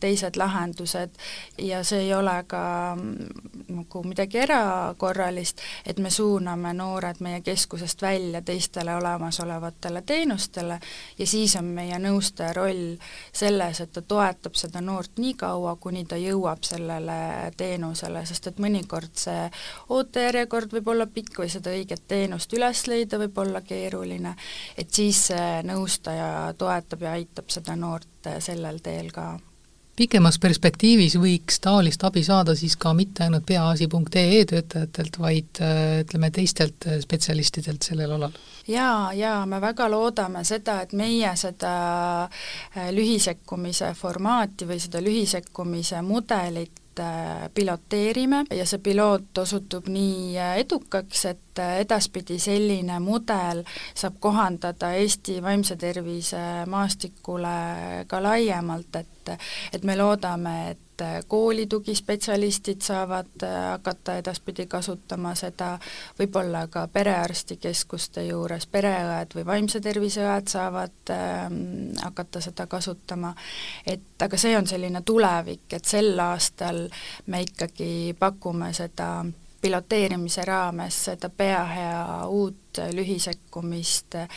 teised 0.00 0.38
lahendused. 0.40 1.16
Ja 1.58 1.82
see 1.86 2.04
ei 2.06 2.14
ole 2.14 2.36
ka 2.50 2.62
mm, 2.98 3.72
nagu 3.80 4.04
midagi 4.04 4.42
erakorralist, 4.44 5.64
et 5.86 5.98
me 5.98 6.12
suuname 6.12 6.74
noored 6.76 7.24
meie 7.24 7.40
keskusest 7.44 8.02
välja 8.04 8.44
teistele 8.44 8.96
olemasolevatele 9.00 10.02
teenustele, 10.02 10.33
teenustele 10.34 10.80
ja 11.18 11.26
siis 11.26 11.56
on 11.56 11.64
meie 11.64 11.98
nõustaja 11.98 12.52
roll 12.56 12.96
selles, 13.32 13.80
et 13.80 13.92
ta 13.92 14.02
toetab 14.02 14.54
seda 14.54 14.80
noort 14.80 15.18
nii 15.18 15.34
kaua, 15.38 15.76
kuni 15.76 16.04
ta 16.04 16.16
jõuab 16.16 16.64
sellele 16.66 17.52
teenusele, 17.56 18.24
sest 18.26 18.46
et 18.50 18.58
mõnikord 18.58 19.14
see 19.14 19.48
ootejärjekord 19.88 20.72
võib 20.72 20.88
olla 20.88 21.06
pikk 21.06 21.38
või 21.38 21.50
seda 21.52 21.70
õiget 21.70 22.06
teenust 22.08 22.52
üles 22.52 22.86
leida 22.86 23.18
võib 23.18 23.38
olla 23.38 23.60
keeruline, 23.60 24.34
et 24.76 24.90
siis 24.90 25.26
see 25.30 25.62
nõustaja 25.64 26.54
toetab 26.58 27.02
ja 27.02 27.12
aitab 27.12 27.50
seda 27.50 27.76
noort 27.76 28.32
sellel 28.40 28.80
teel 28.82 29.12
ka 29.12 29.34
pikemas 29.96 30.38
perspektiivis 30.42 31.16
võiks 31.20 31.60
taolist 31.62 32.04
abi 32.04 32.24
saada 32.26 32.54
siis 32.58 32.76
ka 32.76 32.94
mitte 32.94 33.24
ainult 33.26 33.46
peaasi.ee 33.46 34.44
töötajatelt, 34.50 35.18
vaid 35.18 35.62
ütleme, 36.04 36.30
teistelt 36.34 36.88
spetsialistidelt 37.00 37.82
sellel 37.82 38.16
alal? 38.18 38.38
jaa, 38.68 39.12
jaa, 39.12 39.42
me 39.46 39.60
väga 39.60 39.88
loodame 39.90 40.44
seda, 40.44 40.80
et 40.82 40.92
meie 40.92 41.34
seda 41.36 41.74
lühisekkumise 42.92 43.92
formaati 43.98 44.68
või 44.68 44.80
seda 44.82 45.02
lühisekkumise 45.04 46.02
mudelit 46.02 46.80
Äh, 46.80 46.83
piloteerime 47.54 48.44
ja 48.54 48.66
see 48.66 48.78
piloot 48.78 49.38
osutub 49.38 49.88
nii 49.88 50.38
äh, 50.38 50.56
edukaks, 50.62 51.24
et 51.30 51.62
äh, 51.62 51.78
edaspidi 51.84 52.38
selline 52.38 52.98
mudel 53.00 53.64
saab 53.94 54.20
kohandada 54.20 54.92
Eesti 54.98 55.40
vaimse 55.42 55.76
tervise 55.76 56.42
maastikule 56.70 57.56
ka 58.06 58.22
laiemalt, 58.22 58.96
et 58.96 59.10
et 59.72 59.84
me 59.84 59.96
loodame, 59.96 60.54
et 60.70 60.83
kooli 61.28 61.66
tugispetsialistid 61.66 62.80
saavad 62.82 63.44
hakata 63.70 64.16
edaspidi 64.20 64.66
kasutama 64.66 65.34
seda, 65.34 65.78
võib-olla 66.18 66.66
ka 66.70 66.86
perearstikeskuste 66.92 68.26
juures. 68.28 68.66
Pereõed 68.66 69.34
või 69.34 69.46
vaimse 69.46 69.80
tervise 69.80 70.24
õed 70.24 70.50
saavad 70.50 71.14
ähm, 71.14 71.94
hakata 72.02 72.40
seda 72.44 72.66
kasutama, 72.66 73.34
et 73.86 74.22
aga 74.22 74.38
see 74.38 74.56
on 74.58 74.66
selline 74.66 75.02
tulevik, 75.02 75.66
et 75.72 75.84
sel 75.84 76.18
aastal 76.20 76.86
me 77.26 77.42
ikkagi 77.46 78.14
pakume 78.18 78.72
seda 78.76 79.24
piloteerimise 79.64 80.44
raames 80.44 80.96
seda 81.08 81.30
peahea 81.32 82.26
uut 82.28 82.80
lühisekkumist 82.92 84.14
eh, 84.20 84.28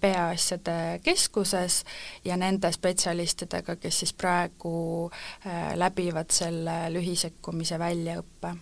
peaasjade 0.00 1.00
keskuses 1.04 1.82
ja 2.24 2.36
nende 2.40 2.72
spetsialistidega, 2.72 3.76
kes 3.76 3.98
siis 4.00 4.14
praegu 4.16 5.10
eh, 5.10 5.74
läbivad 5.76 6.32
selle 6.32 6.76
lühisekkumise 6.94 7.78
väljaõppe. 7.78 8.54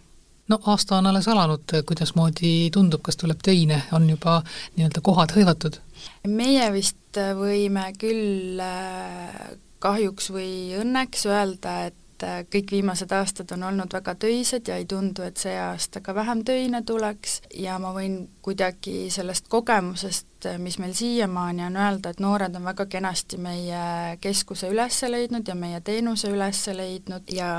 No 0.50 0.58
aasta 0.66 0.98
on 0.98 1.06
alles 1.06 1.28
alanud, 1.30 1.76
kuidasmoodi 1.86 2.70
tundub, 2.74 3.04
kas 3.06 3.20
tuleb 3.20 3.38
töine, 3.46 3.84
on 3.94 4.10
juba 4.10 4.40
nii-öelda 4.76 5.04
kohad 5.06 5.36
hõivatud? 5.38 5.78
meie 6.26 6.72
vist 6.74 7.18
võime 7.38 7.90
küll 8.00 8.58
eh, 8.58 9.40
kahjuks 9.78 10.32
või 10.34 10.52
õnneks 10.80 11.28
öelda, 11.30 11.84
et 11.92 11.99
kõik 12.52 12.70
viimased 12.70 13.12
aastad 13.12 13.52
on 13.56 13.62
olnud 13.70 13.92
väga 13.92 14.14
töised 14.14 14.68
ja 14.68 14.76
ei 14.80 14.86
tundu, 14.88 15.22
et 15.26 15.40
see 15.40 15.54
aasta 15.58 16.00
ka 16.04 16.14
vähem 16.14 16.44
töine 16.44 16.82
tuleks 16.86 17.40
ja 17.54 17.78
ma 17.82 17.92
võin 17.96 18.22
kuidagi 18.42 19.10
sellest 19.12 19.48
kogemusest, 19.52 20.48
mis 20.58 20.78
meil 20.80 20.94
siiamaani 20.96 21.64
on 21.66 21.76
öelda, 21.76 22.12
et 22.12 22.20
noored 22.20 22.56
on 22.56 22.64
väga 22.64 22.86
kenasti 22.90 23.36
meie 23.40 24.16
keskuse 24.20 24.70
üles 24.72 25.02
leidnud 25.08 25.48
ja 25.48 25.54
meie 25.54 25.80
teenuse 25.84 26.32
üles 26.32 26.62
leidnud 26.72 27.32
ja 27.34 27.50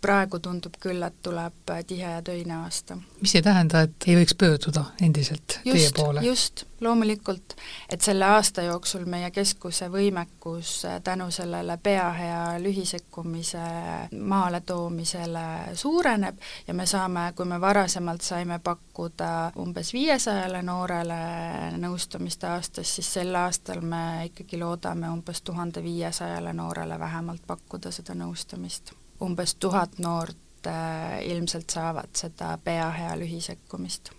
praegu 0.00 0.38
tundub 0.38 0.78
küll, 0.80 1.02
et 1.02 1.18
tuleb 1.22 1.74
tihe 1.86 2.14
ja 2.18 2.22
töine 2.22 2.60
aasta. 2.62 2.98
mis 3.20 3.34
ei 3.34 3.42
tähenda, 3.42 3.86
et 3.88 4.06
ei 4.06 4.18
võiks 4.20 4.38
pöörduda 4.38 4.84
endiselt 5.02 5.60
just, 5.64 5.78
teie 5.78 5.94
poole? 5.96 6.22
just, 6.26 6.67
loomulikult, 6.80 7.54
et 7.92 8.00
selle 8.00 8.24
aasta 8.24 8.62
jooksul 8.62 9.04
meie 9.04 9.30
keskuse 9.30 9.88
võimekus 9.92 10.86
tänu 11.04 11.30
sellele 11.30 11.78
peahea 11.82 12.58
lühisekkumise 12.62 13.58
maaletoomisele 14.12 15.74
suureneb 15.74 16.38
ja 16.66 16.74
me 16.74 16.86
saame, 16.86 17.32
kui 17.36 17.44
me 17.44 17.60
varasemalt 17.60 18.20
saime 18.20 18.58
pakkuda 18.58 19.52
umbes 19.58 19.92
viiesajale 19.92 20.62
noorele 20.62 21.20
nõustamist 21.78 22.44
aastas, 22.44 22.94
siis 22.96 23.12
sel 23.18 23.34
aastal 23.34 23.80
me 23.80 24.30
ikkagi 24.30 24.58
loodame 24.58 25.10
umbes 25.10 25.42
tuhande 25.42 25.82
viiesajale 25.82 26.52
noorele 26.52 26.98
vähemalt 26.98 27.46
pakkuda 27.46 27.90
seda 27.90 28.14
nõustamist. 28.14 28.92
umbes 29.20 29.54
tuhat 29.54 29.98
noort 29.98 30.66
äh, 30.66 31.26
ilmselt 31.26 31.70
saavad 31.70 32.14
seda 32.14 32.58
peahea 32.64 33.18
lühisekkumist 33.18 34.17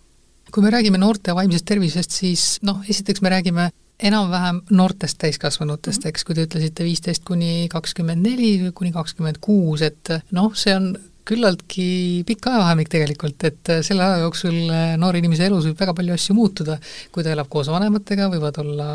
kui 0.54 0.66
me 0.66 0.72
räägime 0.74 1.00
noorte 1.02 1.36
vaimsest 1.38 1.68
tervisest, 1.70 2.16
siis 2.22 2.46
noh, 2.66 2.82
esiteks 2.90 3.22
me 3.26 3.34
räägime 3.34 3.70
enam-vähem 4.10 4.62
noortest 4.72 5.20
täiskasvanutest, 5.20 6.06
eks, 6.08 6.24
kui 6.24 6.38
te 6.38 6.46
ütlesite 6.48 6.86
viisteist 6.88 7.26
kuni 7.28 7.68
kakskümmend 7.72 8.24
neli, 8.24 8.72
kuni 8.76 8.94
kakskümmend 8.96 9.42
kuus, 9.44 9.84
et 9.86 10.14
noh, 10.36 10.54
see 10.56 10.76
on 10.78 10.94
küllaltki 11.30 12.24
pikk 12.26 12.48
ajavahemik 12.50 12.90
tegelikult, 12.90 13.44
et 13.46 13.72
selle 13.86 14.06
aja 14.06 14.24
jooksul 14.24 14.56
noore 14.98 15.20
inimese 15.22 15.46
elus 15.46 15.68
võib 15.68 15.84
väga 15.84 15.94
palju 16.00 16.16
asju 16.16 16.36
muutuda. 16.38 16.80
kui 17.12 17.26
ta 17.26 17.36
elab 17.36 17.50
koos 17.52 17.70
vanematega, 17.70 18.32
võivad 18.34 18.58
olla 18.64 18.88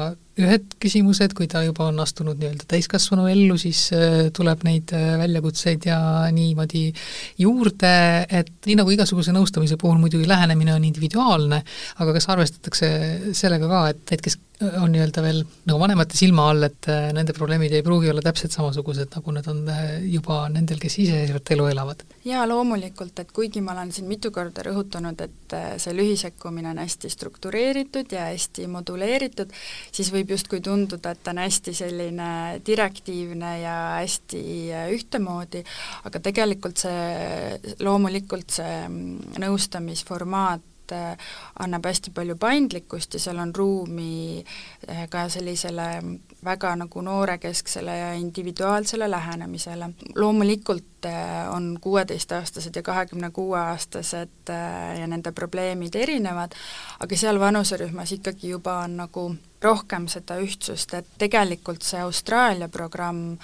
ühed 0.43 0.65
küsimused, 0.83 1.35
kui 1.37 1.47
ta 1.51 1.63
juba 1.63 1.87
on 1.91 2.01
astunud 2.03 2.41
nii-öelda 2.41 2.67
täiskasvanu 2.71 3.29
ellu, 3.31 3.57
siis 3.61 3.87
äh, 3.95 4.17
tuleb 4.35 4.65
neid 4.67 4.91
äh, 4.97 5.15
väljakutseid 5.21 5.87
ja 5.87 5.99
niimoodi 6.35 6.89
juurde, 7.39 7.93
et 8.27 8.51
nii 8.67 8.79
nagu 8.81 8.91
igasuguse 8.91 9.35
nõustamise 9.35 9.79
puhul 9.81 10.01
muidugi 10.03 10.27
lähenemine 10.29 10.75
on 10.75 10.89
individuaalne, 10.89 11.61
aga 12.03 12.17
kas 12.17 12.27
arvestatakse 12.35 12.91
sellega 13.37 13.71
ka, 13.71 13.85
et 13.95 14.03
need, 14.11 14.25
kes 14.27 14.39
on 14.65 14.93
nii-öelda 14.95 15.23
veel 15.23 15.41
nagu 15.69 15.79
vanemate 15.83 16.19
silma 16.19 16.49
all, 16.51 16.67
et 16.67 16.91
äh, 16.91 17.09
nende 17.15 17.35
probleemid 17.37 17.75
ei 17.75 17.87
pruugi 17.87 18.11
olla 18.11 18.23
täpselt 18.25 18.55
samasugused, 18.55 19.13
nagu 19.15 19.35
need 19.39 19.51
on 19.51 19.63
juba 20.11 20.45
nendel, 20.51 20.83
kes 20.83 20.99
iseseisvat 21.05 21.55
elu 21.55 21.71
elavad? 21.71 22.03
jaa, 22.25 22.43
loomulikult, 22.49 23.19
et 23.23 23.31
kuigi 23.35 23.63
ma 23.63 23.75
olen 23.77 23.95
siin 23.95 24.11
mitu 24.11 24.35
korda 24.35 24.67
rõhutanud, 24.67 25.21
et 25.23 25.57
see 25.79 25.95
lühisekkumine 25.95 26.73
on 26.73 26.81
hästi 26.83 27.11
struktureeritud 27.13 28.15
ja 28.15 28.31
hästi 28.33 28.67
moduleeritud, 28.73 29.53
siis 29.93 30.11
võib 30.15 30.24
võib 30.25 30.35
justkui 30.35 30.63
tunduda, 30.65 31.13
et 31.13 31.23
ta 31.23 31.35
on 31.35 31.43
hästi 31.43 31.75
selline 31.77 32.29
direktiivne 32.65 33.51
ja 33.61 33.77
hästi 34.01 34.45
äh, 34.73 34.87
ühtemoodi, 34.97 35.61
aga 36.09 36.21
tegelikult 36.25 36.81
see, 36.81 37.75
loomulikult 37.85 38.57
see 38.57 38.79
mm, 38.89 39.35
nõustamisformaat 39.45 40.95
äh, 40.97 41.35
annab 41.61 41.91
hästi 41.91 42.15
palju 42.17 42.39
paindlikkust 42.41 43.19
ja 43.19 43.21
seal 43.27 43.43
on 43.43 43.53
ruumi 43.55 44.41
äh, 44.41 45.05
ka 45.13 45.29
sellisele 45.29 45.91
väga 46.45 46.75
nagu 46.77 47.01
noorekesksele 47.01 47.99
ja 47.99 48.13
individuaalsele 48.13 49.11
lähenemisele. 49.11 49.91
loomulikult 50.15 50.85
on 51.51 51.79
kuueteistaastased 51.81 52.77
ja 52.77 52.83
kahekümne 52.83 53.31
kuue 53.31 53.59
aastased 53.59 54.53
ja 54.99 55.07
nende 55.07 55.33
probleemid 55.33 55.95
erinevad, 55.95 56.53
aga 57.01 57.17
seal 57.17 57.41
vanuserühmas 57.41 58.13
ikkagi 58.13 58.49
juba 58.49 58.79
on 58.79 58.97
nagu 58.97 59.35
rohkem 59.65 60.07
seda 60.13 60.37
ühtsust, 60.45 60.93
et 60.95 61.07
tegelikult 61.19 61.85
see 61.87 62.01
Austraalia 62.05 62.69
programm 62.69 63.39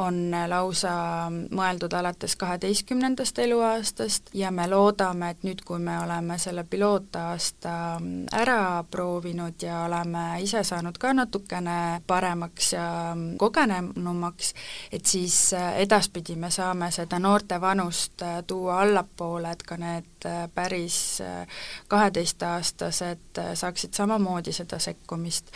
on 0.00 0.20
lausa 0.48 0.92
mõeldud 1.30 1.92
alates 1.98 2.36
kaheteistkümnendast 2.40 3.38
eluaastast 3.44 4.32
ja 4.34 4.50
me 4.50 4.68
loodame, 4.70 5.34
et 5.34 5.44
nüüd, 5.46 5.60
kui 5.66 5.78
me 5.82 5.98
oleme 6.00 6.38
selle 6.40 6.64
pilootaasta 6.64 7.74
ära 8.40 8.84
proovinud 8.90 9.62
ja 9.62 9.82
oleme 9.84 10.26
ise 10.44 10.64
saanud 10.64 10.98
ka 10.98 11.12
natukene 11.12 12.00
paremaks 12.46 12.72
ja 12.72 13.16
kogenenumaks, 13.36 14.54
et 14.92 15.06
siis 15.06 15.52
edaspidi 15.76 16.36
me 16.36 16.50
saame 16.50 16.90
seda 16.90 17.18
noorte 17.18 17.60
vanust 17.60 18.22
tuua 18.46 18.80
allapoole, 18.80 19.50
et 19.50 19.62
ka 19.62 19.76
need 19.76 20.28
päris 20.54 21.22
kaheteistaastased 21.88 23.42
saaksid 23.54 23.94
samamoodi 23.94 24.52
seda 24.52 24.78
sekkumist. 24.78 25.50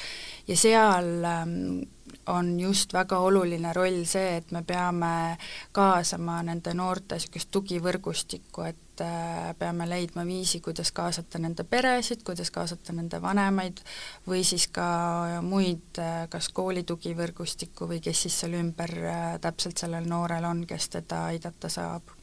Ja 0.49 0.57
seal 0.57 1.25
ähm, 1.25 1.83
on 2.31 2.53
just 2.61 2.93
väga 2.93 3.19
oluline 3.19 3.73
roll 3.77 4.05
see, 4.09 4.37
et 4.41 4.53
me 4.55 4.63
peame 4.67 5.37
kaasama 5.77 6.41
nende 6.47 6.75
noorte 6.75 7.19
niisugust 7.19 7.51
tugivõrgustikku, 7.55 8.65
et 8.69 9.03
äh, 9.05 9.51
peame 9.59 9.89
leidma 9.89 10.25
viisi, 10.27 10.61
kuidas 10.65 10.93
kaasata 10.97 11.41
nende 11.43 11.65
peresid, 11.65 12.23
kuidas 12.27 12.51
kaasata 12.55 12.95
nende 12.97 13.21
vanemaid 13.23 13.83
või 14.29 14.45
siis 14.47 14.69
ka 14.73 14.87
muid, 15.47 15.99
äh, 15.99 16.25
kas 16.33 16.51
kooli 16.55 16.85
tugivõrgustikku 16.89 17.91
või 17.91 18.01
kes 18.05 18.27
siis 18.27 18.41
seal 18.43 18.57
ümber 18.61 18.95
äh, 19.03 19.35
täpselt 19.41 19.83
sellel 19.83 20.09
noorel 20.09 20.47
on, 20.49 20.65
kes 20.67 20.89
teda 20.97 21.27
aidata 21.33 21.73
saab 21.73 22.17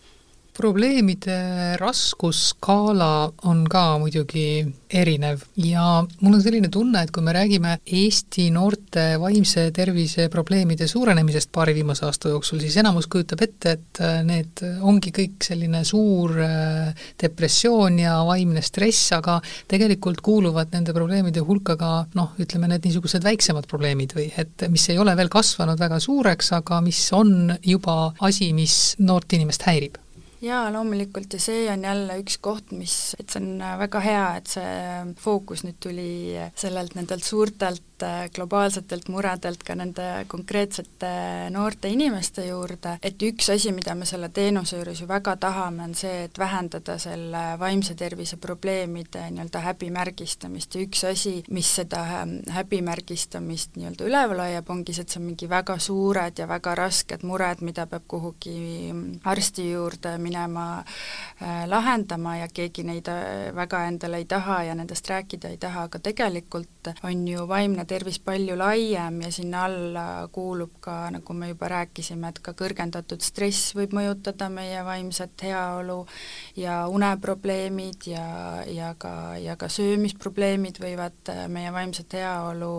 probleemide 0.58 1.78
raskusskaala 1.78 3.32
on 3.46 3.64
ka 3.70 3.84
muidugi 4.02 4.66
erinev. 4.90 5.44
Ja 5.60 6.04
mul 6.22 6.38
on 6.38 6.42
selline 6.42 6.70
tunne, 6.74 7.04
et 7.04 7.12
kui 7.14 7.24
me 7.26 7.34
räägime 7.36 7.76
Eesti 7.86 8.48
noorte 8.56 9.04
vaimse 9.22 9.68
tervise 9.76 10.28
probleemide 10.34 10.88
suurenemisest 10.88 11.52
paari 11.54 11.76
viimase 11.78 12.08
aasta 12.08 12.32
jooksul, 12.32 12.62
siis 12.64 12.78
enamus 12.82 13.10
kujutab 13.12 13.44
ette, 13.46 13.76
et 13.78 14.02
äh, 14.02 14.22
need 14.26 14.64
ongi 14.82 15.14
kõik 15.16 15.46
selline 15.46 15.84
suur 15.88 16.34
äh, 16.42 17.06
depressioon 17.22 18.00
ja 18.02 18.18
vaimne 18.28 18.64
stress, 18.66 19.12
aga 19.18 19.38
tegelikult 19.70 20.24
kuuluvad 20.26 20.74
nende 20.74 20.96
probleemide 20.96 21.44
hulka 21.46 21.78
ka 21.78 21.92
noh, 22.18 22.34
ütleme 22.42 22.72
need 22.72 22.88
niisugused 22.88 23.28
väiksemad 23.28 23.70
probleemid 23.70 24.18
või 24.18 24.32
et 24.40 24.68
mis 24.74 24.90
ei 24.90 24.98
ole 25.02 25.14
veel 25.20 25.32
kasvanud 25.32 25.80
väga 25.80 26.02
suureks, 26.02 26.54
aga 26.62 26.82
mis 26.86 27.04
on 27.14 27.54
juba 27.62 28.00
asi, 28.26 28.54
mis 28.58 28.96
noort 29.04 29.38
inimest 29.38 29.68
häirib 29.68 30.02
jaa, 30.42 30.68
loomulikult 30.74 31.34
ja 31.34 31.42
see 31.42 31.66
on 31.72 31.86
jälle 31.88 32.20
üks 32.22 32.38
koht, 32.44 32.72
mis, 32.78 33.16
et 33.20 33.30
see 33.30 33.42
on 33.42 33.64
väga 33.82 34.02
hea, 34.04 34.26
et 34.40 34.56
see 34.58 35.16
fookus 35.22 35.66
nüüd 35.66 35.80
tuli 35.84 36.10
sellelt 36.56 36.98
nendelt 36.98 37.26
suurtelt 37.26 37.87
äh, 38.04 38.30
globaalsetelt 38.34 39.10
muredelt 39.10 39.64
ka 39.64 39.76
nende 39.76 40.26
konkreetsete 40.28 41.10
noorte 41.54 41.90
inimeste 41.90 42.46
juurde, 42.48 42.98
et 43.04 43.22
üks 43.24 43.50
asi, 43.54 43.72
mida 43.76 43.96
me 43.96 44.06
selle 44.06 44.30
teenuse 44.34 44.78
juures 44.78 45.02
ju 45.02 45.08
väga 45.10 45.36
tahame, 45.42 45.84
on 45.88 45.96
see, 45.96 46.26
et 46.28 46.40
vähendada 46.40 46.98
selle 47.02 47.44
vaimse 47.60 47.96
tervise 47.96 48.38
probleemide 48.42 49.28
nii-öelda 49.32 49.64
häbimärgistamist. 49.66 50.76
Ja 50.76 50.86
üks 50.86 51.04
asi, 51.10 51.34
mis 51.50 51.70
seda 51.80 52.04
häbimärgistamist 52.54 53.78
nii-öelda 53.78 54.08
üleval 54.08 54.44
hoiab, 54.46 54.70
ongi 54.74 54.96
see, 54.96 55.08
et 55.08 55.16
see 55.16 55.22
on 55.22 55.28
mingi 55.32 55.50
väga 55.50 55.78
suured 55.82 56.40
ja 56.40 56.48
väga 56.50 56.76
rasked 56.78 57.26
mured, 57.28 57.64
mida 57.66 57.88
peab 57.90 58.06
kuhugi 58.08 58.58
arsti 59.28 59.70
juurde 59.72 60.18
minema 60.22 60.68
äh, 60.80 61.66
lahendama 61.70 62.38
ja 62.42 62.48
keegi 62.54 62.86
neid 62.88 63.10
äh, 63.12 63.50
väga 63.56 63.86
endale 63.90 64.22
ei 64.22 64.26
taha 64.30 64.62
ja 64.70 64.76
nendest 64.76 65.10
rääkida 65.10 65.52
ei 65.54 65.58
taha, 65.62 65.88
aga 65.88 66.00
tegelikult 66.00 66.94
on 67.04 67.28
ju 67.28 67.48
vaimne 67.48 67.87
tervis 67.88 68.20
palju 68.24 68.58
laiem 68.60 69.22
ja 69.26 69.32
sinna 69.34 69.64
alla 69.68 70.06
kuulub 70.32 70.78
ka, 70.84 71.10
nagu 71.14 71.34
me 71.34 71.52
juba 71.52 71.70
rääkisime, 71.72 72.32
et 72.32 72.42
ka 72.44 72.54
kõrgendatud 72.58 73.24
stress 73.26 73.74
võib 73.78 73.96
mõjutada 73.98 74.50
meie 74.54 74.84
vaimset 74.86 75.48
heaolu 75.48 76.00
ja 76.60 76.80
uneprobleemid 76.92 78.10
ja, 78.12 78.28
ja 78.68 78.94
ka, 79.00 79.38
ja 79.42 79.58
ka 79.60 79.70
söömisprobleemid 79.72 80.82
võivad 80.84 81.34
meie 81.54 81.74
vaimset 81.74 82.20
heaolu 82.20 82.74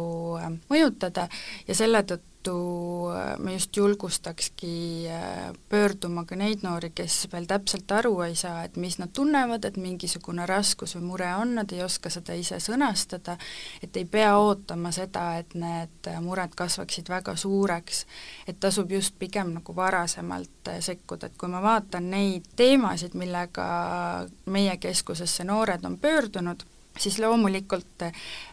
mõjutada. 0.70 1.28
Ja 1.68 1.76
selle 1.78 2.04
tõttu 2.06 2.37
tõttu 2.38 3.10
äh, 3.14 3.38
me 3.38 3.52
just 3.52 3.76
julgustakski 3.76 5.06
äh, 5.08 5.52
pöörduma 5.68 6.24
ka 6.24 6.36
neid 6.36 6.62
noori, 6.62 6.90
kes 6.90 7.28
veel 7.32 7.46
täpselt 7.46 7.90
aru 7.92 8.20
ei 8.22 8.34
saa, 8.34 8.64
et 8.64 8.76
mis 8.76 8.98
nad 8.98 9.10
tunnevad, 9.12 9.64
et 9.64 9.76
mingisugune 9.76 10.46
raskus 10.46 10.96
või 10.96 11.02
mure 11.02 11.34
on, 11.34 11.54
nad 11.54 11.72
ei 11.72 11.82
oska 11.82 12.10
seda 12.10 12.34
ise 12.34 12.60
sõnastada, 12.60 13.38
et 13.82 13.96
ei 13.96 14.04
pea 14.04 14.36
ootama 14.38 14.92
seda, 14.92 15.38
et 15.38 15.54
need 15.54 16.10
mured 16.20 16.54
kasvaksid 16.54 17.08
väga 17.08 17.36
suureks, 17.36 18.06
et 18.46 18.60
tasub 18.60 18.90
just 18.92 19.18
pigem 19.18 19.52
nagu 19.54 19.74
varasemalt 19.76 20.68
äh, 20.68 20.80
sekkuda, 20.80 21.26
et 21.26 21.38
kui 21.38 21.48
ma 21.48 21.62
vaatan 21.62 22.10
neid 22.10 22.48
teemasid, 22.56 23.14
millega 23.14 24.26
meie 24.46 24.76
keskusesse 24.76 25.44
noored 25.44 25.84
on 25.84 25.98
pöördunud, 25.98 26.64
siis 27.00 27.18
loomulikult 27.22 28.04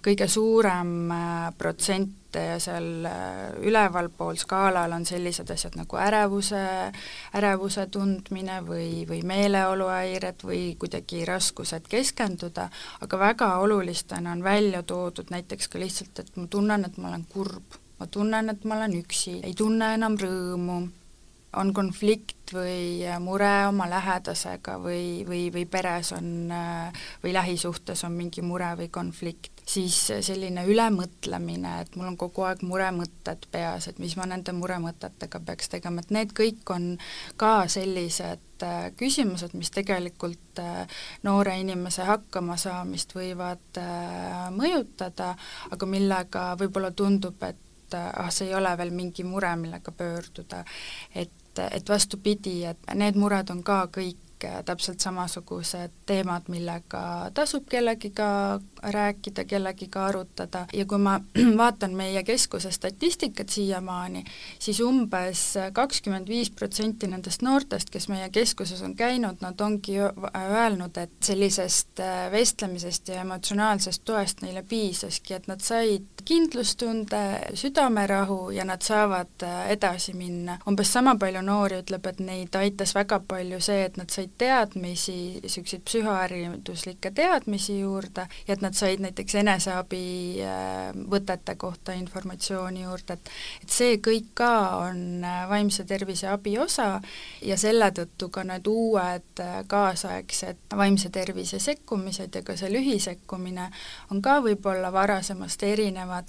kõige 0.06 0.28
suurem 0.32 1.12
protsent 1.58 2.36
ja 2.36 2.58
seal 2.60 3.08
ülevalpool 3.64 4.36
skaalal 4.40 4.92
on 4.96 5.06
sellised 5.08 5.50
asjad 5.54 5.78
nagu 5.80 6.00
ärevuse, 6.02 6.62
ärevuse 7.38 7.86
tundmine 7.92 8.60
või, 8.68 9.06
või 9.08 9.22
meeleoluhäired 9.28 10.44
või 10.44 10.62
kuidagi 10.80 11.24
raskused 11.28 11.88
keskenduda, 11.92 12.68
aga 13.02 13.20
väga 13.20 13.50
olulistena 13.64 14.36
on 14.36 14.44
välja 14.44 14.84
toodud 14.84 15.32
näiteks 15.32 15.72
ka 15.72 15.80
lihtsalt, 15.80 16.20
et 16.20 16.36
ma 16.36 16.48
tunnen, 16.52 16.86
et 16.86 16.98
ma 16.98 17.14
olen 17.14 17.26
kurb, 17.32 17.80
ma 18.00 18.08
tunnen, 18.12 18.52
et 18.52 18.66
ma 18.66 18.80
olen 18.82 19.00
üksi, 19.00 19.40
ei 19.44 19.56
tunne 19.56 19.94
enam 19.96 20.20
rõõmu, 20.20 20.80
on 21.56 21.74
konflikt 21.74 22.35
või 22.54 23.02
mure 23.24 23.54
oma 23.70 23.90
lähedasega 23.90 24.78
või, 24.84 25.26
või, 25.28 25.48
või 25.54 25.66
peres 25.66 26.12
on 26.16 26.52
või 27.24 27.34
lähisuhtes 27.34 28.04
on 28.06 28.14
mingi 28.18 28.44
mure 28.46 28.74
või 28.78 28.90
konflikt 28.94 29.56
siis 29.66 29.98
selline 30.22 30.64
ülemõtlemine, 30.70 31.72
et 31.82 31.96
mul 31.98 32.12
on 32.12 32.18
kogu 32.20 32.46
aeg 32.46 32.62
muremõtted 32.66 33.48
peas, 33.52 33.88
et 33.90 34.00
mis 34.02 34.14
ma 34.18 34.28
nende 34.30 34.54
muremõtetega 34.56 35.42
peaks 35.48 35.72
tegema, 35.74 36.04
et 36.04 36.14
need 36.14 36.34
kõik 36.38 36.70
on 36.74 36.92
ka 37.42 37.66
sellised 37.72 38.66
äh, 38.66 38.90
küsimused, 39.00 39.56
mis 39.58 39.74
tegelikult 39.74 40.62
äh, 40.62 41.00
noore 41.26 41.58
inimese 41.62 42.06
hakkamasaamist 42.08 43.16
võivad 43.18 43.82
äh, 43.82 44.46
mõjutada, 44.54 45.34
aga 45.72 45.90
millega 45.90 46.52
võib-olla 46.62 46.94
tundub, 46.94 47.42
et 47.44 47.98
ah, 47.98 48.30
see 48.34 48.52
ei 48.52 48.56
ole 48.58 48.76
veel 48.78 48.94
mingi 48.94 49.26
mure, 49.26 49.56
millega 49.60 49.92
pöörduda. 49.96 50.64
et, 51.16 51.34
et 51.60 51.90
vastupidi, 51.90 52.64
et 52.66 52.94
need 52.96 53.16
mured 53.20 53.50
on 53.54 53.64
ka 53.64 53.86
kõik 53.94 54.25
täpselt 54.66 55.00
samasugused 55.00 55.92
teemad, 56.06 56.50
millega 56.52 57.32
tasub 57.34 57.68
kellegiga 57.70 58.60
rääkida, 58.84 59.46
kellegiga 59.46 60.06
arutada 60.06 60.66
ja 60.74 60.86
kui 60.86 61.00
ma 61.02 61.20
vaatan 61.62 61.96
meie 61.98 62.24
keskuse 62.24 62.72
statistikat 62.72 63.50
siiamaani, 63.50 64.24
siis 64.60 64.80
umbes 64.84 65.44
kakskümmend 65.74 66.30
viis 66.30 66.52
protsenti 66.52 67.08
nendest 67.08 67.42
noortest, 67.46 67.90
kes 67.90 68.08
meie 68.12 68.30
keskuses 68.30 68.82
on 68.86 68.96
käinud, 68.96 69.42
nad 69.42 69.62
ongi 69.62 69.98
öelnud, 70.00 70.98
et 70.98 71.16
sellisest 71.24 72.00
äh, 72.00 72.32
vestlemisest 72.32 73.08
ja 73.08 73.22
emotsionaalsest 73.22 74.06
toest 74.06 74.42
neile 74.42 74.64
piisaski, 74.64 75.34
et 75.34 75.48
nad 75.48 75.62
said 75.62 76.26
kindlustunde, 76.26 77.22
südamerahu 77.54 78.50
ja 78.56 78.66
nad 78.66 78.82
saavad 78.82 79.44
äh, 79.44 79.70
edasi 79.72 80.14
minna. 80.14 80.58
umbes 80.68 80.94
sama 80.94 81.16
palju 81.20 81.42
noori 81.42 81.82
ütleb, 81.84 82.08
et 82.10 82.20
neid 82.20 82.56
aitas 82.56 82.96
väga 82.96 83.20
palju 83.28 83.60
see, 83.62 83.84
et 83.86 83.98
nad 83.98 84.10
said 84.10 84.35
teadmisi, 84.38 85.40
niisuguseid 85.44 85.82
psühhohariduslikke 85.86 87.12
teadmisi 87.16 87.80
juurde 87.80 88.28
ja 88.48 88.54
et 88.54 88.62
nad 88.62 88.74
said 88.74 89.00
näiteks 89.04 89.36
eneseabivõtete 89.42 91.52
äh, 91.52 91.58
kohta 91.58 91.92
informatsiooni 91.98 92.82
juurde, 92.84 93.14
et 93.14 93.30
et 93.64 93.70
see 93.72 93.98
kõik 94.04 94.26
ka 94.38 94.52
on 94.84 95.24
äh, 95.24 95.50
vaimse 95.50 95.84
tervise 95.88 96.28
abi 96.32 96.58
osa 96.60 97.02
ja 97.42 97.58
selle 97.58 97.92
tõttu 97.96 98.30
ka 98.30 98.44
need 98.48 98.68
uued 98.68 99.40
äh, 99.44 99.64
kaasaegsed 99.68 100.58
vaimse 100.76 101.10
tervise 101.10 101.60
sekkumised 101.60 102.36
ja 102.36 102.42
ka 102.44 102.56
see 102.60 102.74
lühisekkumine 102.74 103.70
on 104.12 104.22
ka 104.22 104.42
võib-olla 104.46 104.92
varasemast 104.94 105.64
erinevad, 105.64 106.26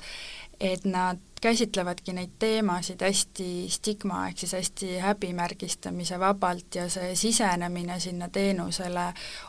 et 0.60 0.84
nad 0.84 1.18
käsitlevadki 1.40 2.12
neid 2.16 2.32
teemasid 2.38 3.02
hästi 3.04 3.66
stigma 3.70 4.22
ehk 4.28 4.40
siis 4.40 4.54
hästi 4.56 4.98
häbimärgistamise 4.98 6.18
vabalt 6.20 6.74
ja 6.74 6.88
see 6.90 7.12
sisenemine 7.16 8.00
sinna 8.00 8.28
teenusele 8.32 9.04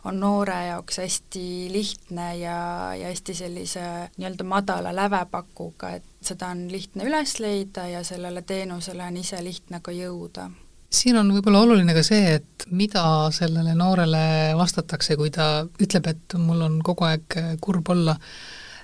on 0.06 0.20
noore 0.20 0.58
jaoks 0.68 1.00
hästi 1.02 1.46
lihtne 1.72 2.28
ja, 2.38 2.60
ja 2.96 3.08
hästi 3.08 3.34
sellise 3.34 3.86
nii-öelda 4.18 4.44
madala 4.44 4.96
lävepakuga, 4.96 5.96
et 5.96 6.06
seda 6.22 6.52
on 6.52 6.68
lihtne 6.72 7.08
üles 7.08 7.40
leida 7.40 7.88
ja 7.88 8.04
sellele 8.04 8.42
teenusele 8.42 9.08
on 9.08 9.18
ise 9.18 9.42
lihtne 9.44 9.80
ka 9.82 9.96
jõuda. 9.96 10.50
Siin 10.92 11.18
on 11.20 11.32
võib-olla 11.36 11.66
oluline 11.66 11.96
ka 11.96 12.04
see, 12.04 12.38
et 12.38 12.68
mida 12.72 13.04
sellele 13.36 13.74
noorele 13.76 14.54
vastatakse, 14.60 15.18
kui 15.20 15.32
ta 15.36 15.66
ütleb, 15.84 16.08
et 16.08 16.38
mul 16.40 16.62
on 16.64 16.80
kogu 16.84 17.08
aeg 17.08 17.42
kurb 17.64 17.92
olla 17.92 18.16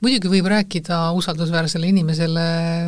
muidugi 0.03 0.27
võib 0.27 0.47
rääkida 0.51 0.97
usaldusväärsele 1.15 1.87
inimesele 1.87 2.43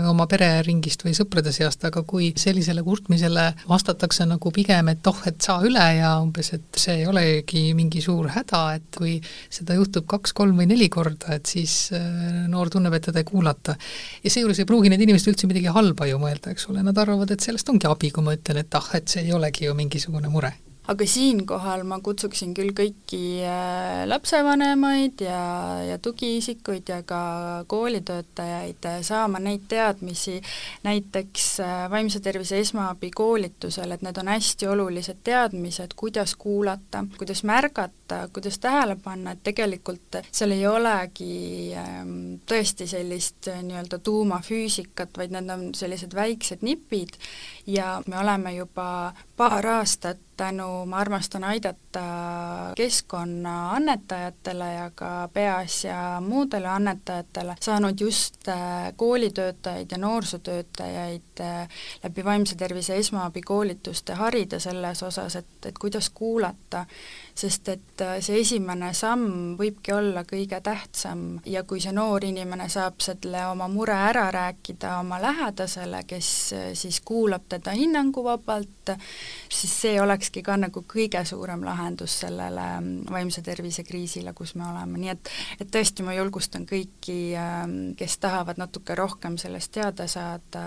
oma 0.09 0.25
pereringist 0.27 1.05
või 1.05 1.13
sõprade 1.15 1.53
seast, 1.55 1.85
aga 1.87 2.03
kui 2.07 2.31
sellisele 2.39 2.83
kurtmisele 2.83 3.45
vastatakse 3.69 4.27
nagu 4.27 4.51
pigem, 4.55 4.89
et 4.91 5.07
oh, 5.07 5.21
et 5.29 5.39
saa 5.45 5.63
üle 5.63 5.85
ja 5.99 6.15
umbes, 6.23 6.51
et 6.57 6.81
see 6.81 6.99
ei 6.99 7.07
olegi 7.07 7.63
mingi 7.77 8.03
suur 8.03 8.27
häda, 8.35 8.61
et 8.79 8.99
kui 8.99 9.15
seda 9.47 9.77
juhtub 9.79 10.07
kaks, 10.11 10.35
kolm 10.35 10.59
või 10.59 10.67
neli 10.73 10.89
korda, 10.91 11.39
et 11.39 11.47
siis 11.47 11.77
äh, 11.95 12.45
noor 12.51 12.73
tunneb, 12.73 12.97
et 12.97 13.07
teda 13.07 13.23
ei 13.23 13.29
kuulata. 13.31 13.77
ja 14.23 14.35
seejuures 14.35 14.59
ei 14.59 14.67
pruugi 14.69 14.91
need 14.91 15.07
inimesed 15.07 15.31
üldse 15.31 15.47
midagi 15.47 15.71
halba 15.71 16.09
ju 16.11 16.19
mõelda, 16.19 16.51
eks 16.51 16.67
ole, 16.73 16.83
nad 16.83 16.99
arvavad, 16.99 17.31
et 17.31 17.47
sellest 17.47 17.71
ongi 17.71 17.87
abi, 17.87 18.11
kui 18.11 18.27
ma 18.27 18.35
ütlen, 18.35 18.59
et 18.65 18.79
ah, 18.81 18.91
et 18.99 19.07
see 19.07 19.23
ei 19.23 19.35
olegi 19.35 19.69
ju 19.69 19.77
mingisugune 19.77 20.31
mure 20.31 20.51
aga 20.87 21.05
siinkohal 21.09 21.83
ma 21.87 21.97
kutsuksin 22.03 22.53
küll 22.57 22.73
kõiki 22.77 23.21
äh, 23.41 24.03
lapsevanemaid 24.05 25.23
ja, 25.25 25.41
ja 25.89 25.97
tugiisikuid 25.97 26.89
ja 26.91 26.99
ka 27.07 27.21
koolitöötajaid 27.71 28.85
äh, 28.85 28.99
saama 29.05 29.41
neid 29.41 29.65
teadmisi 29.71 30.37
näiteks 30.85 31.47
äh, 31.65 31.73
vaimse 31.91 32.21
tervise 32.21 32.59
esmaabikoolitusel, 32.61 33.95
et 33.95 34.05
need 34.05 34.21
on 34.21 34.29
hästi 34.29 34.69
olulised 34.69 35.23
teadmised, 35.25 35.97
kuidas 35.97 36.35
kuulata, 36.37 37.05
kuidas 37.17 37.41
märgata, 37.43 38.27
kuidas 38.33 38.59
tähele 38.61 38.97
panna, 39.01 39.33
et 39.33 39.43
tegelikult 39.43 40.21
seal 40.29 40.53
ei 40.53 40.67
olegi 40.69 41.73
ähm, 41.81 42.13
tõesti 42.45 42.85
sellist 42.89 43.49
nii-öelda 43.49 43.99
tuumafüüsikat, 44.05 45.17
vaid 45.17 45.33
need 45.33 45.49
on 45.49 45.67
sellised 45.77 46.13
väiksed 46.13 46.61
nipid. 46.65 47.17
Ja 47.65 47.97
me 48.05 48.19
oleme 48.21 48.53
juba 48.53 49.15
paar 49.37 49.65
aastat 49.79 50.21
tänu 50.37 50.85
Ma 50.85 50.97
armastan 50.97 51.43
aidata 51.43 52.01
keskkonna 52.75 53.71
annetajatele 53.71 54.73
ja 54.73 54.91
ka 54.95 55.29
Peaasja 55.33 56.21
muudele 56.21 56.67
annetajatele 56.67 57.55
saanud 57.61 57.99
just 57.99 58.47
äh, 58.47 58.93
koolitöötajaid 58.95 59.91
ja 59.91 59.97
noorsootöötajaid 59.97 61.39
äh, 61.39 61.69
läbi 62.03 62.25
vaimse 62.25 62.55
tervise 62.55 62.97
esmaabikoolituste 62.97 64.13
harida 64.13 64.59
selles 64.59 65.03
osas, 65.03 65.35
et, 65.35 65.65
et 65.65 65.77
kuidas 65.79 66.09
kuulata 66.09 66.85
sest 67.35 67.67
et 67.69 68.01
äh, 68.01 68.15
see 68.23 68.39
esimene 68.39 68.93
samm 68.95 69.55
võibki 69.59 69.91
olla 69.95 70.23
kõige 70.27 70.61
tähtsam. 70.63 71.41
Ja 71.45 71.65
kui 71.67 71.81
see 71.83 71.91
noor 71.95 72.23
inimene 72.23 72.69
saab 72.71 73.01
selle 73.03 73.41
oma 73.49 73.67
mure 73.71 73.95
ära 74.07 74.29
rääkida 74.31 74.93
oma 75.01 75.19
lähedasele, 75.21 76.05
kes 76.07 76.29
äh, 76.55 76.69
siis 76.79 77.01
kuulab 77.05 77.49
teda 77.51 77.75
hinnanguvabalt, 77.75 78.93
siis 79.51 79.75
see 79.81 79.99
olekski 80.01 80.45
ka 80.45 80.55
nagu 80.61 80.85
kõige 80.87 81.25
suurem 81.27 81.65
lahendus 81.67 82.21
sellele 82.23 82.69
mm, 82.79 83.11
vaimse 83.11 83.43
tervise 83.43 83.83
kriisile, 83.83 84.33
kus 84.33 84.55
me 84.55 84.69
oleme, 84.69 85.01
nii 85.03 85.13
et 85.15 85.33
et 85.59 85.71
tõesti, 85.71 86.07
ma 86.07 86.15
julgustan 86.15 86.63
kõiki, 86.69 87.19
ähm, 87.39 87.77
kes 87.99 88.17
tahavad 88.23 88.59
natuke 88.61 88.95
rohkem 88.95 89.35
sellest 89.41 89.75
teada 89.75 90.07
saada, 90.07 90.65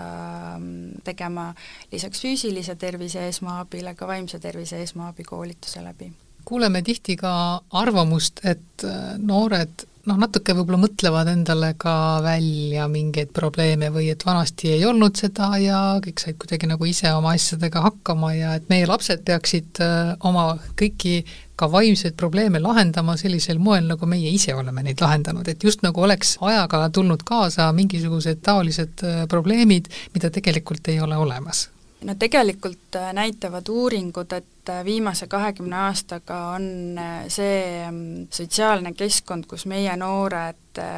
mm, 0.59 1.01
tegema 1.03 1.49
lisaks 1.91 2.21
füüsilise 2.21 2.77
tervise 2.77 3.25
esmaabile 3.33 3.97
ka 3.97 4.07
vaimse 4.07 4.39
tervise 4.39 4.83
esmaabi 4.85 5.25
koolituse 5.25 5.81
läbi 5.83 6.13
kuuleme 6.49 6.81
tihti 6.85 7.15
ka 7.19 7.31
arvamust, 7.77 8.41
et 8.43 8.87
äh, 8.87 9.15
noored 9.21 9.85
noh, 10.09 10.17
natuke 10.19 10.55
võib-olla 10.57 10.79
mõtlevad 10.81 11.29
endale 11.31 11.73
ka 11.79 11.93
välja 12.25 12.87
mingeid 12.91 13.31
probleeme 13.35 13.91
või 13.93 14.09
et 14.13 14.23
vanasti 14.25 14.73
ei 14.73 14.85
olnud 14.87 15.19
seda 15.19 15.51
ja 15.61 15.81
kõik 16.03 16.23
said 16.23 16.39
kuidagi 16.41 16.69
nagu 16.69 16.87
ise 16.89 17.11
oma 17.13 17.35
asjadega 17.37 17.83
hakkama 17.85 18.33
ja 18.37 18.55
et 18.57 18.69
meie 18.71 18.87
lapsed 18.89 19.23
peaksid 19.27 19.81
äh, 19.85 20.13
oma 20.25 20.51
kõiki 20.79 21.21
ka 21.59 21.67
vaimseid 21.71 22.15
probleeme 22.17 22.61
lahendama 22.63 23.17
sellisel 23.19 23.59
moel, 23.59 23.83
nagu 23.89 24.07
meie 24.07 24.31
ise 24.31 24.55
oleme 24.55 24.85
neid 24.85 25.01
lahendanud, 25.03 25.47
et 25.51 25.63
just 25.63 25.83
nagu 25.83 26.05
oleks 26.05 26.37
ajaga 26.39 26.85
tulnud 26.95 27.25
kaasa 27.27 27.67
mingisugused 27.75 28.41
taolised 28.45 29.03
äh, 29.03 29.25
probleemid, 29.31 29.91
mida 30.15 30.31
tegelikult 30.33 30.87
ei 30.89 31.03
ole 31.03 31.19
olemas 31.19 31.67
no 32.03 32.15
tegelikult 32.19 32.95
äh, 32.95 33.13
näitavad 33.13 33.67
uuringud, 33.69 34.31
et 34.31 34.69
äh, 34.69 34.85
viimase 34.85 35.27
kahekümne 35.27 35.75
aastaga 35.75 36.37
on 36.55 36.97
äh, 36.97 37.25
see 37.27 37.85
mm, 37.91 38.27
sotsiaalne 38.31 38.93
keskkond, 38.93 39.47
kus 39.49 39.65
meie 39.65 39.95
noored 39.97 40.55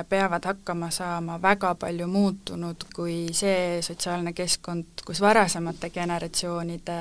peavad 0.09 0.45
hakkama 0.45 0.91
saama, 0.93 1.39
väga 1.41 1.73
palju 1.79 2.07
muutunud 2.07 2.83
kui 2.93 3.31
see 3.33 3.79
sotsiaalne 3.81 4.33
keskkond, 4.37 5.01
kus 5.05 5.21
varasemate 5.21 5.89
generatsioonide 5.89 6.97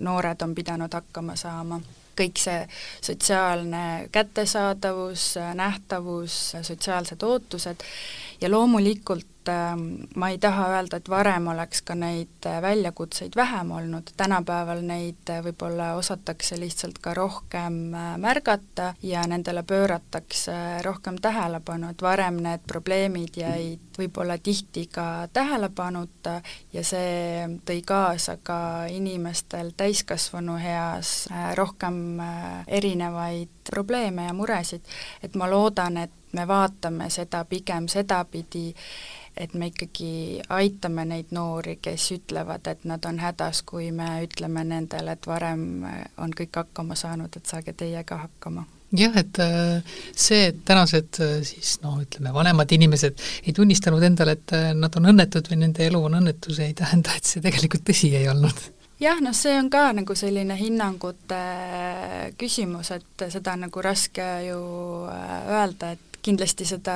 noored 0.00 0.44
on 0.44 0.54
pidanud 0.54 0.92
hakkama 0.92 1.36
saama. 1.40 1.80
Kõik 2.18 2.40
see 2.42 2.66
sotsiaalne 3.00 4.08
kättesaadavus, 4.12 5.36
nähtavus, 5.54 6.36
sotsiaalsed 6.66 7.22
ootused. 7.22 7.86
Ja 8.40 8.50
loomulikult 8.50 9.37
ma 10.16 10.28
ei 10.28 10.38
taha 10.38 10.68
öelda, 10.74 10.98
et 10.98 11.08
varem 11.10 11.46
oleks 11.52 11.82
ka 11.82 11.94
neid 11.98 12.46
äh, 12.46 12.60
väljakutseid 12.62 13.36
vähem 13.36 13.70
olnud, 13.70 14.12
tänapäeval 14.16 14.82
neid 14.86 15.30
äh, 15.30 15.42
võib-olla 15.44 15.92
osatakse 15.98 16.58
lihtsalt 16.60 16.98
ka 17.02 17.14
rohkem 17.14 17.94
äh, 17.94 18.14
märgata 18.20 18.92
ja 19.02 19.22
nendele 19.26 19.62
pööratakse 19.62 20.82
rohkem 20.84 21.20
tähelepanu, 21.22 21.92
et 21.92 22.02
varem 22.02 22.42
need 22.44 22.64
probleemid 22.66 23.40
jäid 23.40 23.98
võib-olla 23.98 24.38
tihti 24.38 24.86
ka 24.92 25.28
tähelepanuta 25.32 26.38
ja 26.72 26.84
see 26.86 27.48
tõi 27.66 27.82
kaasa 27.86 28.38
ka 28.42 28.60
inimestel 28.92 29.72
täiskasvanu 29.76 30.58
eas 30.62 31.26
rohkem 31.58 32.20
erinevaid 32.66 33.50
probleeme 33.70 34.28
ja 34.28 34.34
muresid, 34.34 34.86
et 35.22 35.34
ma 35.34 35.50
loodan, 35.50 35.96
et 36.04 36.14
me 36.32 36.46
vaatame 36.48 37.10
seda 37.10 37.44
pigem 37.48 37.88
sedapidi, 37.88 38.72
et 39.38 39.54
me 39.54 39.70
ikkagi 39.70 40.40
aitame 40.48 41.04
neid 41.08 41.34
noori, 41.34 41.78
kes 41.82 42.10
ütlevad, 42.18 42.66
et 42.70 42.84
nad 42.88 43.04
on 43.08 43.20
hädas, 43.22 43.62
kui 43.62 43.92
me 43.94 44.18
ütleme 44.26 44.64
nendele, 44.66 45.14
et 45.14 45.30
varem 45.30 45.68
on 46.18 46.34
kõik 46.34 46.62
hakkama 46.62 46.98
saanud, 46.98 47.36
et 47.36 47.46
saage 47.46 47.76
teie 47.78 48.04
ka 48.04 48.22
hakkama. 48.26 48.66
Jah, 48.96 49.12
et 49.20 49.36
äh, 49.44 49.82
see, 50.16 50.46
et 50.48 50.62
tänased 50.64 51.18
äh, 51.20 51.34
siis 51.44 51.74
noh, 51.82 51.98
ütleme 52.00 52.32
vanemad 52.32 52.72
inimesed 52.72 53.20
ei 53.44 53.52
tunnistanud 53.52 54.02
endale, 54.06 54.38
et 54.38 54.54
äh, 54.56 54.70
nad 54.72 54.94
on 54.96 55.10
õnnetud 55.10 55.50
või 55.50 55.60
nende 55.60 55.84
elu 55.84 56.00
on 56.08 56.16
õnnetus, 56.22 56.62
ei 56.64 56.72
tähenda, 56.76 57.12
et 57.18 57.28
see 57.28 57.44
tegelikult 57.44 57.84
tõsi 57.84 58.14
ei 58.16 58.30
olnud. 58.32 58.62
Jah, 58.98 59.20
noh, 59.20 59.36
see 59.36 59.52
on 59.60 59.68
ka 59.70 59.90
nagu 59.94 60.16
selline 60.16 60.56
hinnangute 60.58 61.42
küsimus, 62.40 62.90
et 62.96 63.28
seda 63.28 63.58
on 63.58 63.66
nagu 63.68 63.84
raske 63.84 64.24
ju 64.48 64.62
öelda, 65.04 65.92
et 65.92 66.07
kindlasti 66.22 66.66
seda 66.68 66.94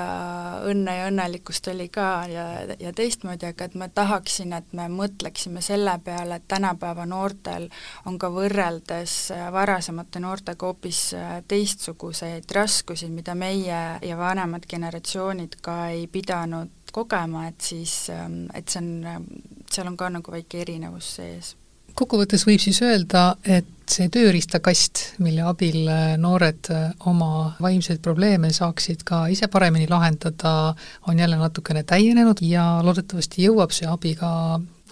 õnne 0.69 0.97
ja 0.97 1.07
õnnelikkust 1.11 1.69
oli 1.73 1.89
ka 1.93 2.09
ja, 2.31 2.47
ja 2.81 2.93
teistmoodi, 2.97 3.49
aga 3.49 3.69
et 3.69 3.77
ma 3.79 3.89
tahaksin, 3.89 4.53
et 4.57 4.75
me 4.77 4.89
mõtleksime 4.93 5.63
selle 5.65 5.95
peale, 6.05 6.41
et 6.41 6.49
tänapäeva 6.51 7.07
noortel 7.09 7.69
on 8.07 8.19
ka 8.19 8.33
võrreldes 8.35 9.17
varasemate 9.55 10.23
noortega 10.23 10.67
hoopis 10.67 11.03
teistsuguseid 11.49 12.51
raskusi, 12.55 13.11
mida 13.11 13.35
meie 13.39 13.81
ja 14.03 14.19
vanemad 14.19 14.67
generatsioonid 14.69 15.59
ka 15.63 15.79
ei 15.95 16.07
pidanud 16.11 16.93
kogema, 16.93 17.47
et 17.49 17.61
siis, 17.61 18.11
et 18.55 18.69
see 18.69 18.83
on, 18.83 19.27
seal 19.73 19.89
on 19.89 19.97
ka 19.97 20.13
nagu 20.13 20.35
väike 20.35 20.61
erinevus 20.67 21.17
sees 21.17 21.57
kokkuvõttes 21.95 22.47
võib 22.49 22.63
siis 22.63 22.81
öelda, 22.85 23.37
et 23.45 23.69
see 23.93 24.09
tööriistakast, 24.13 25.03
mille 25.25 25.45
abil 25.47 25.89
äh, 25.91 26.15
noored 26.21 26.71
äh, 26.73 26.93
oma 27.11 27.53
vaimseid 27.63 28.01
probleeme 28.05 28.53
saaksid 28.55 29.05
ka 29.09 29.27
ise 29.33 29.49
paremini 29.53 29.89
lahendada, 29.91 30.75
on 31.09 31.19
jälle 31.19 31.37
natukene 31.41 31.85
täienenud 31.89 32.41
ja 32.47 32.65
loodetavasti 32.85 33.49
jõuab 33.49 33.75
see 33.75 33.91
abi 33.91 34.15
ka 34.19 34.33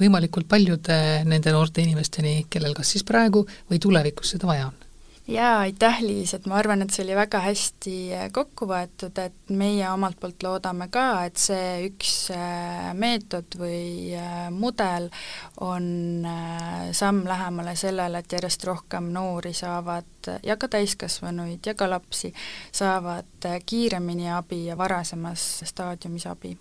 võimalikult 0.01 0.49
paljude 0.49 1.01
nende 1.29 1.53
noorte 1.53 1.83
inimesteni, 1.85 2.45
kellel 2.51 2.77
kas 2.77 2.95
siis 2.95 3.05
praegu 3.07 3.47
või 3.71 3.81
tulevikus 3.83 4.37
seda 4.37 4.49
vaja 4.51 4.71
on 4.71 4.90
jaa, 5.31 5.59
aitäh, 5.59 6.01
Liis, 6.03 6.35
et 6.35 6.47
ma 6.47 6.57
arvan, 6.59 6.83
et 6.83 6.93
see 6.95 7.05
oli 7.05 7.15
väga 7.17 7.41
hästi 7.45 7.95
äh, 8.17 8.27
kokku 8.35 8.67
võetud, 8.71 9.19
et 9.23 9.53
meie 9.55 9.87
omalt 9.91 10.19
poolt 10.21 10.43
loodame 10.43 10.89
ka, 10.93 11.07
et 11.29 11.41
see 11.41 11.87
üks 11.89 12.15
äh, 12.35 12.91
meetod 12.99 13.59
või 13.61 14.15
äh, 14.19 14.49
mudel 14.55 15.11
on 15.63 15.87
samm 16.97 17.23
lähemale 17.29 17.77
sellele, 17.79 18.23
et 18.23 18.33
järjest 18.39 18.65
rohkem 18.69 19.11
noori 19.15 19.53
saavad 19.57 20.33
ja 20.47 20.57
ka 20.61 20.69
täiskasvanuid 20.73 21.67
ja 21.67 21.75
ka 21.75 21.91
lapsi 21.91 22.33
saavad 22.73 23.51
kiiremini 23.67 24.31
abi 24.33 24.65
ja 24.67 24.79
varasemas 24.79 25.47
staadiumis 25.69 26.27
abi 26.31 26.57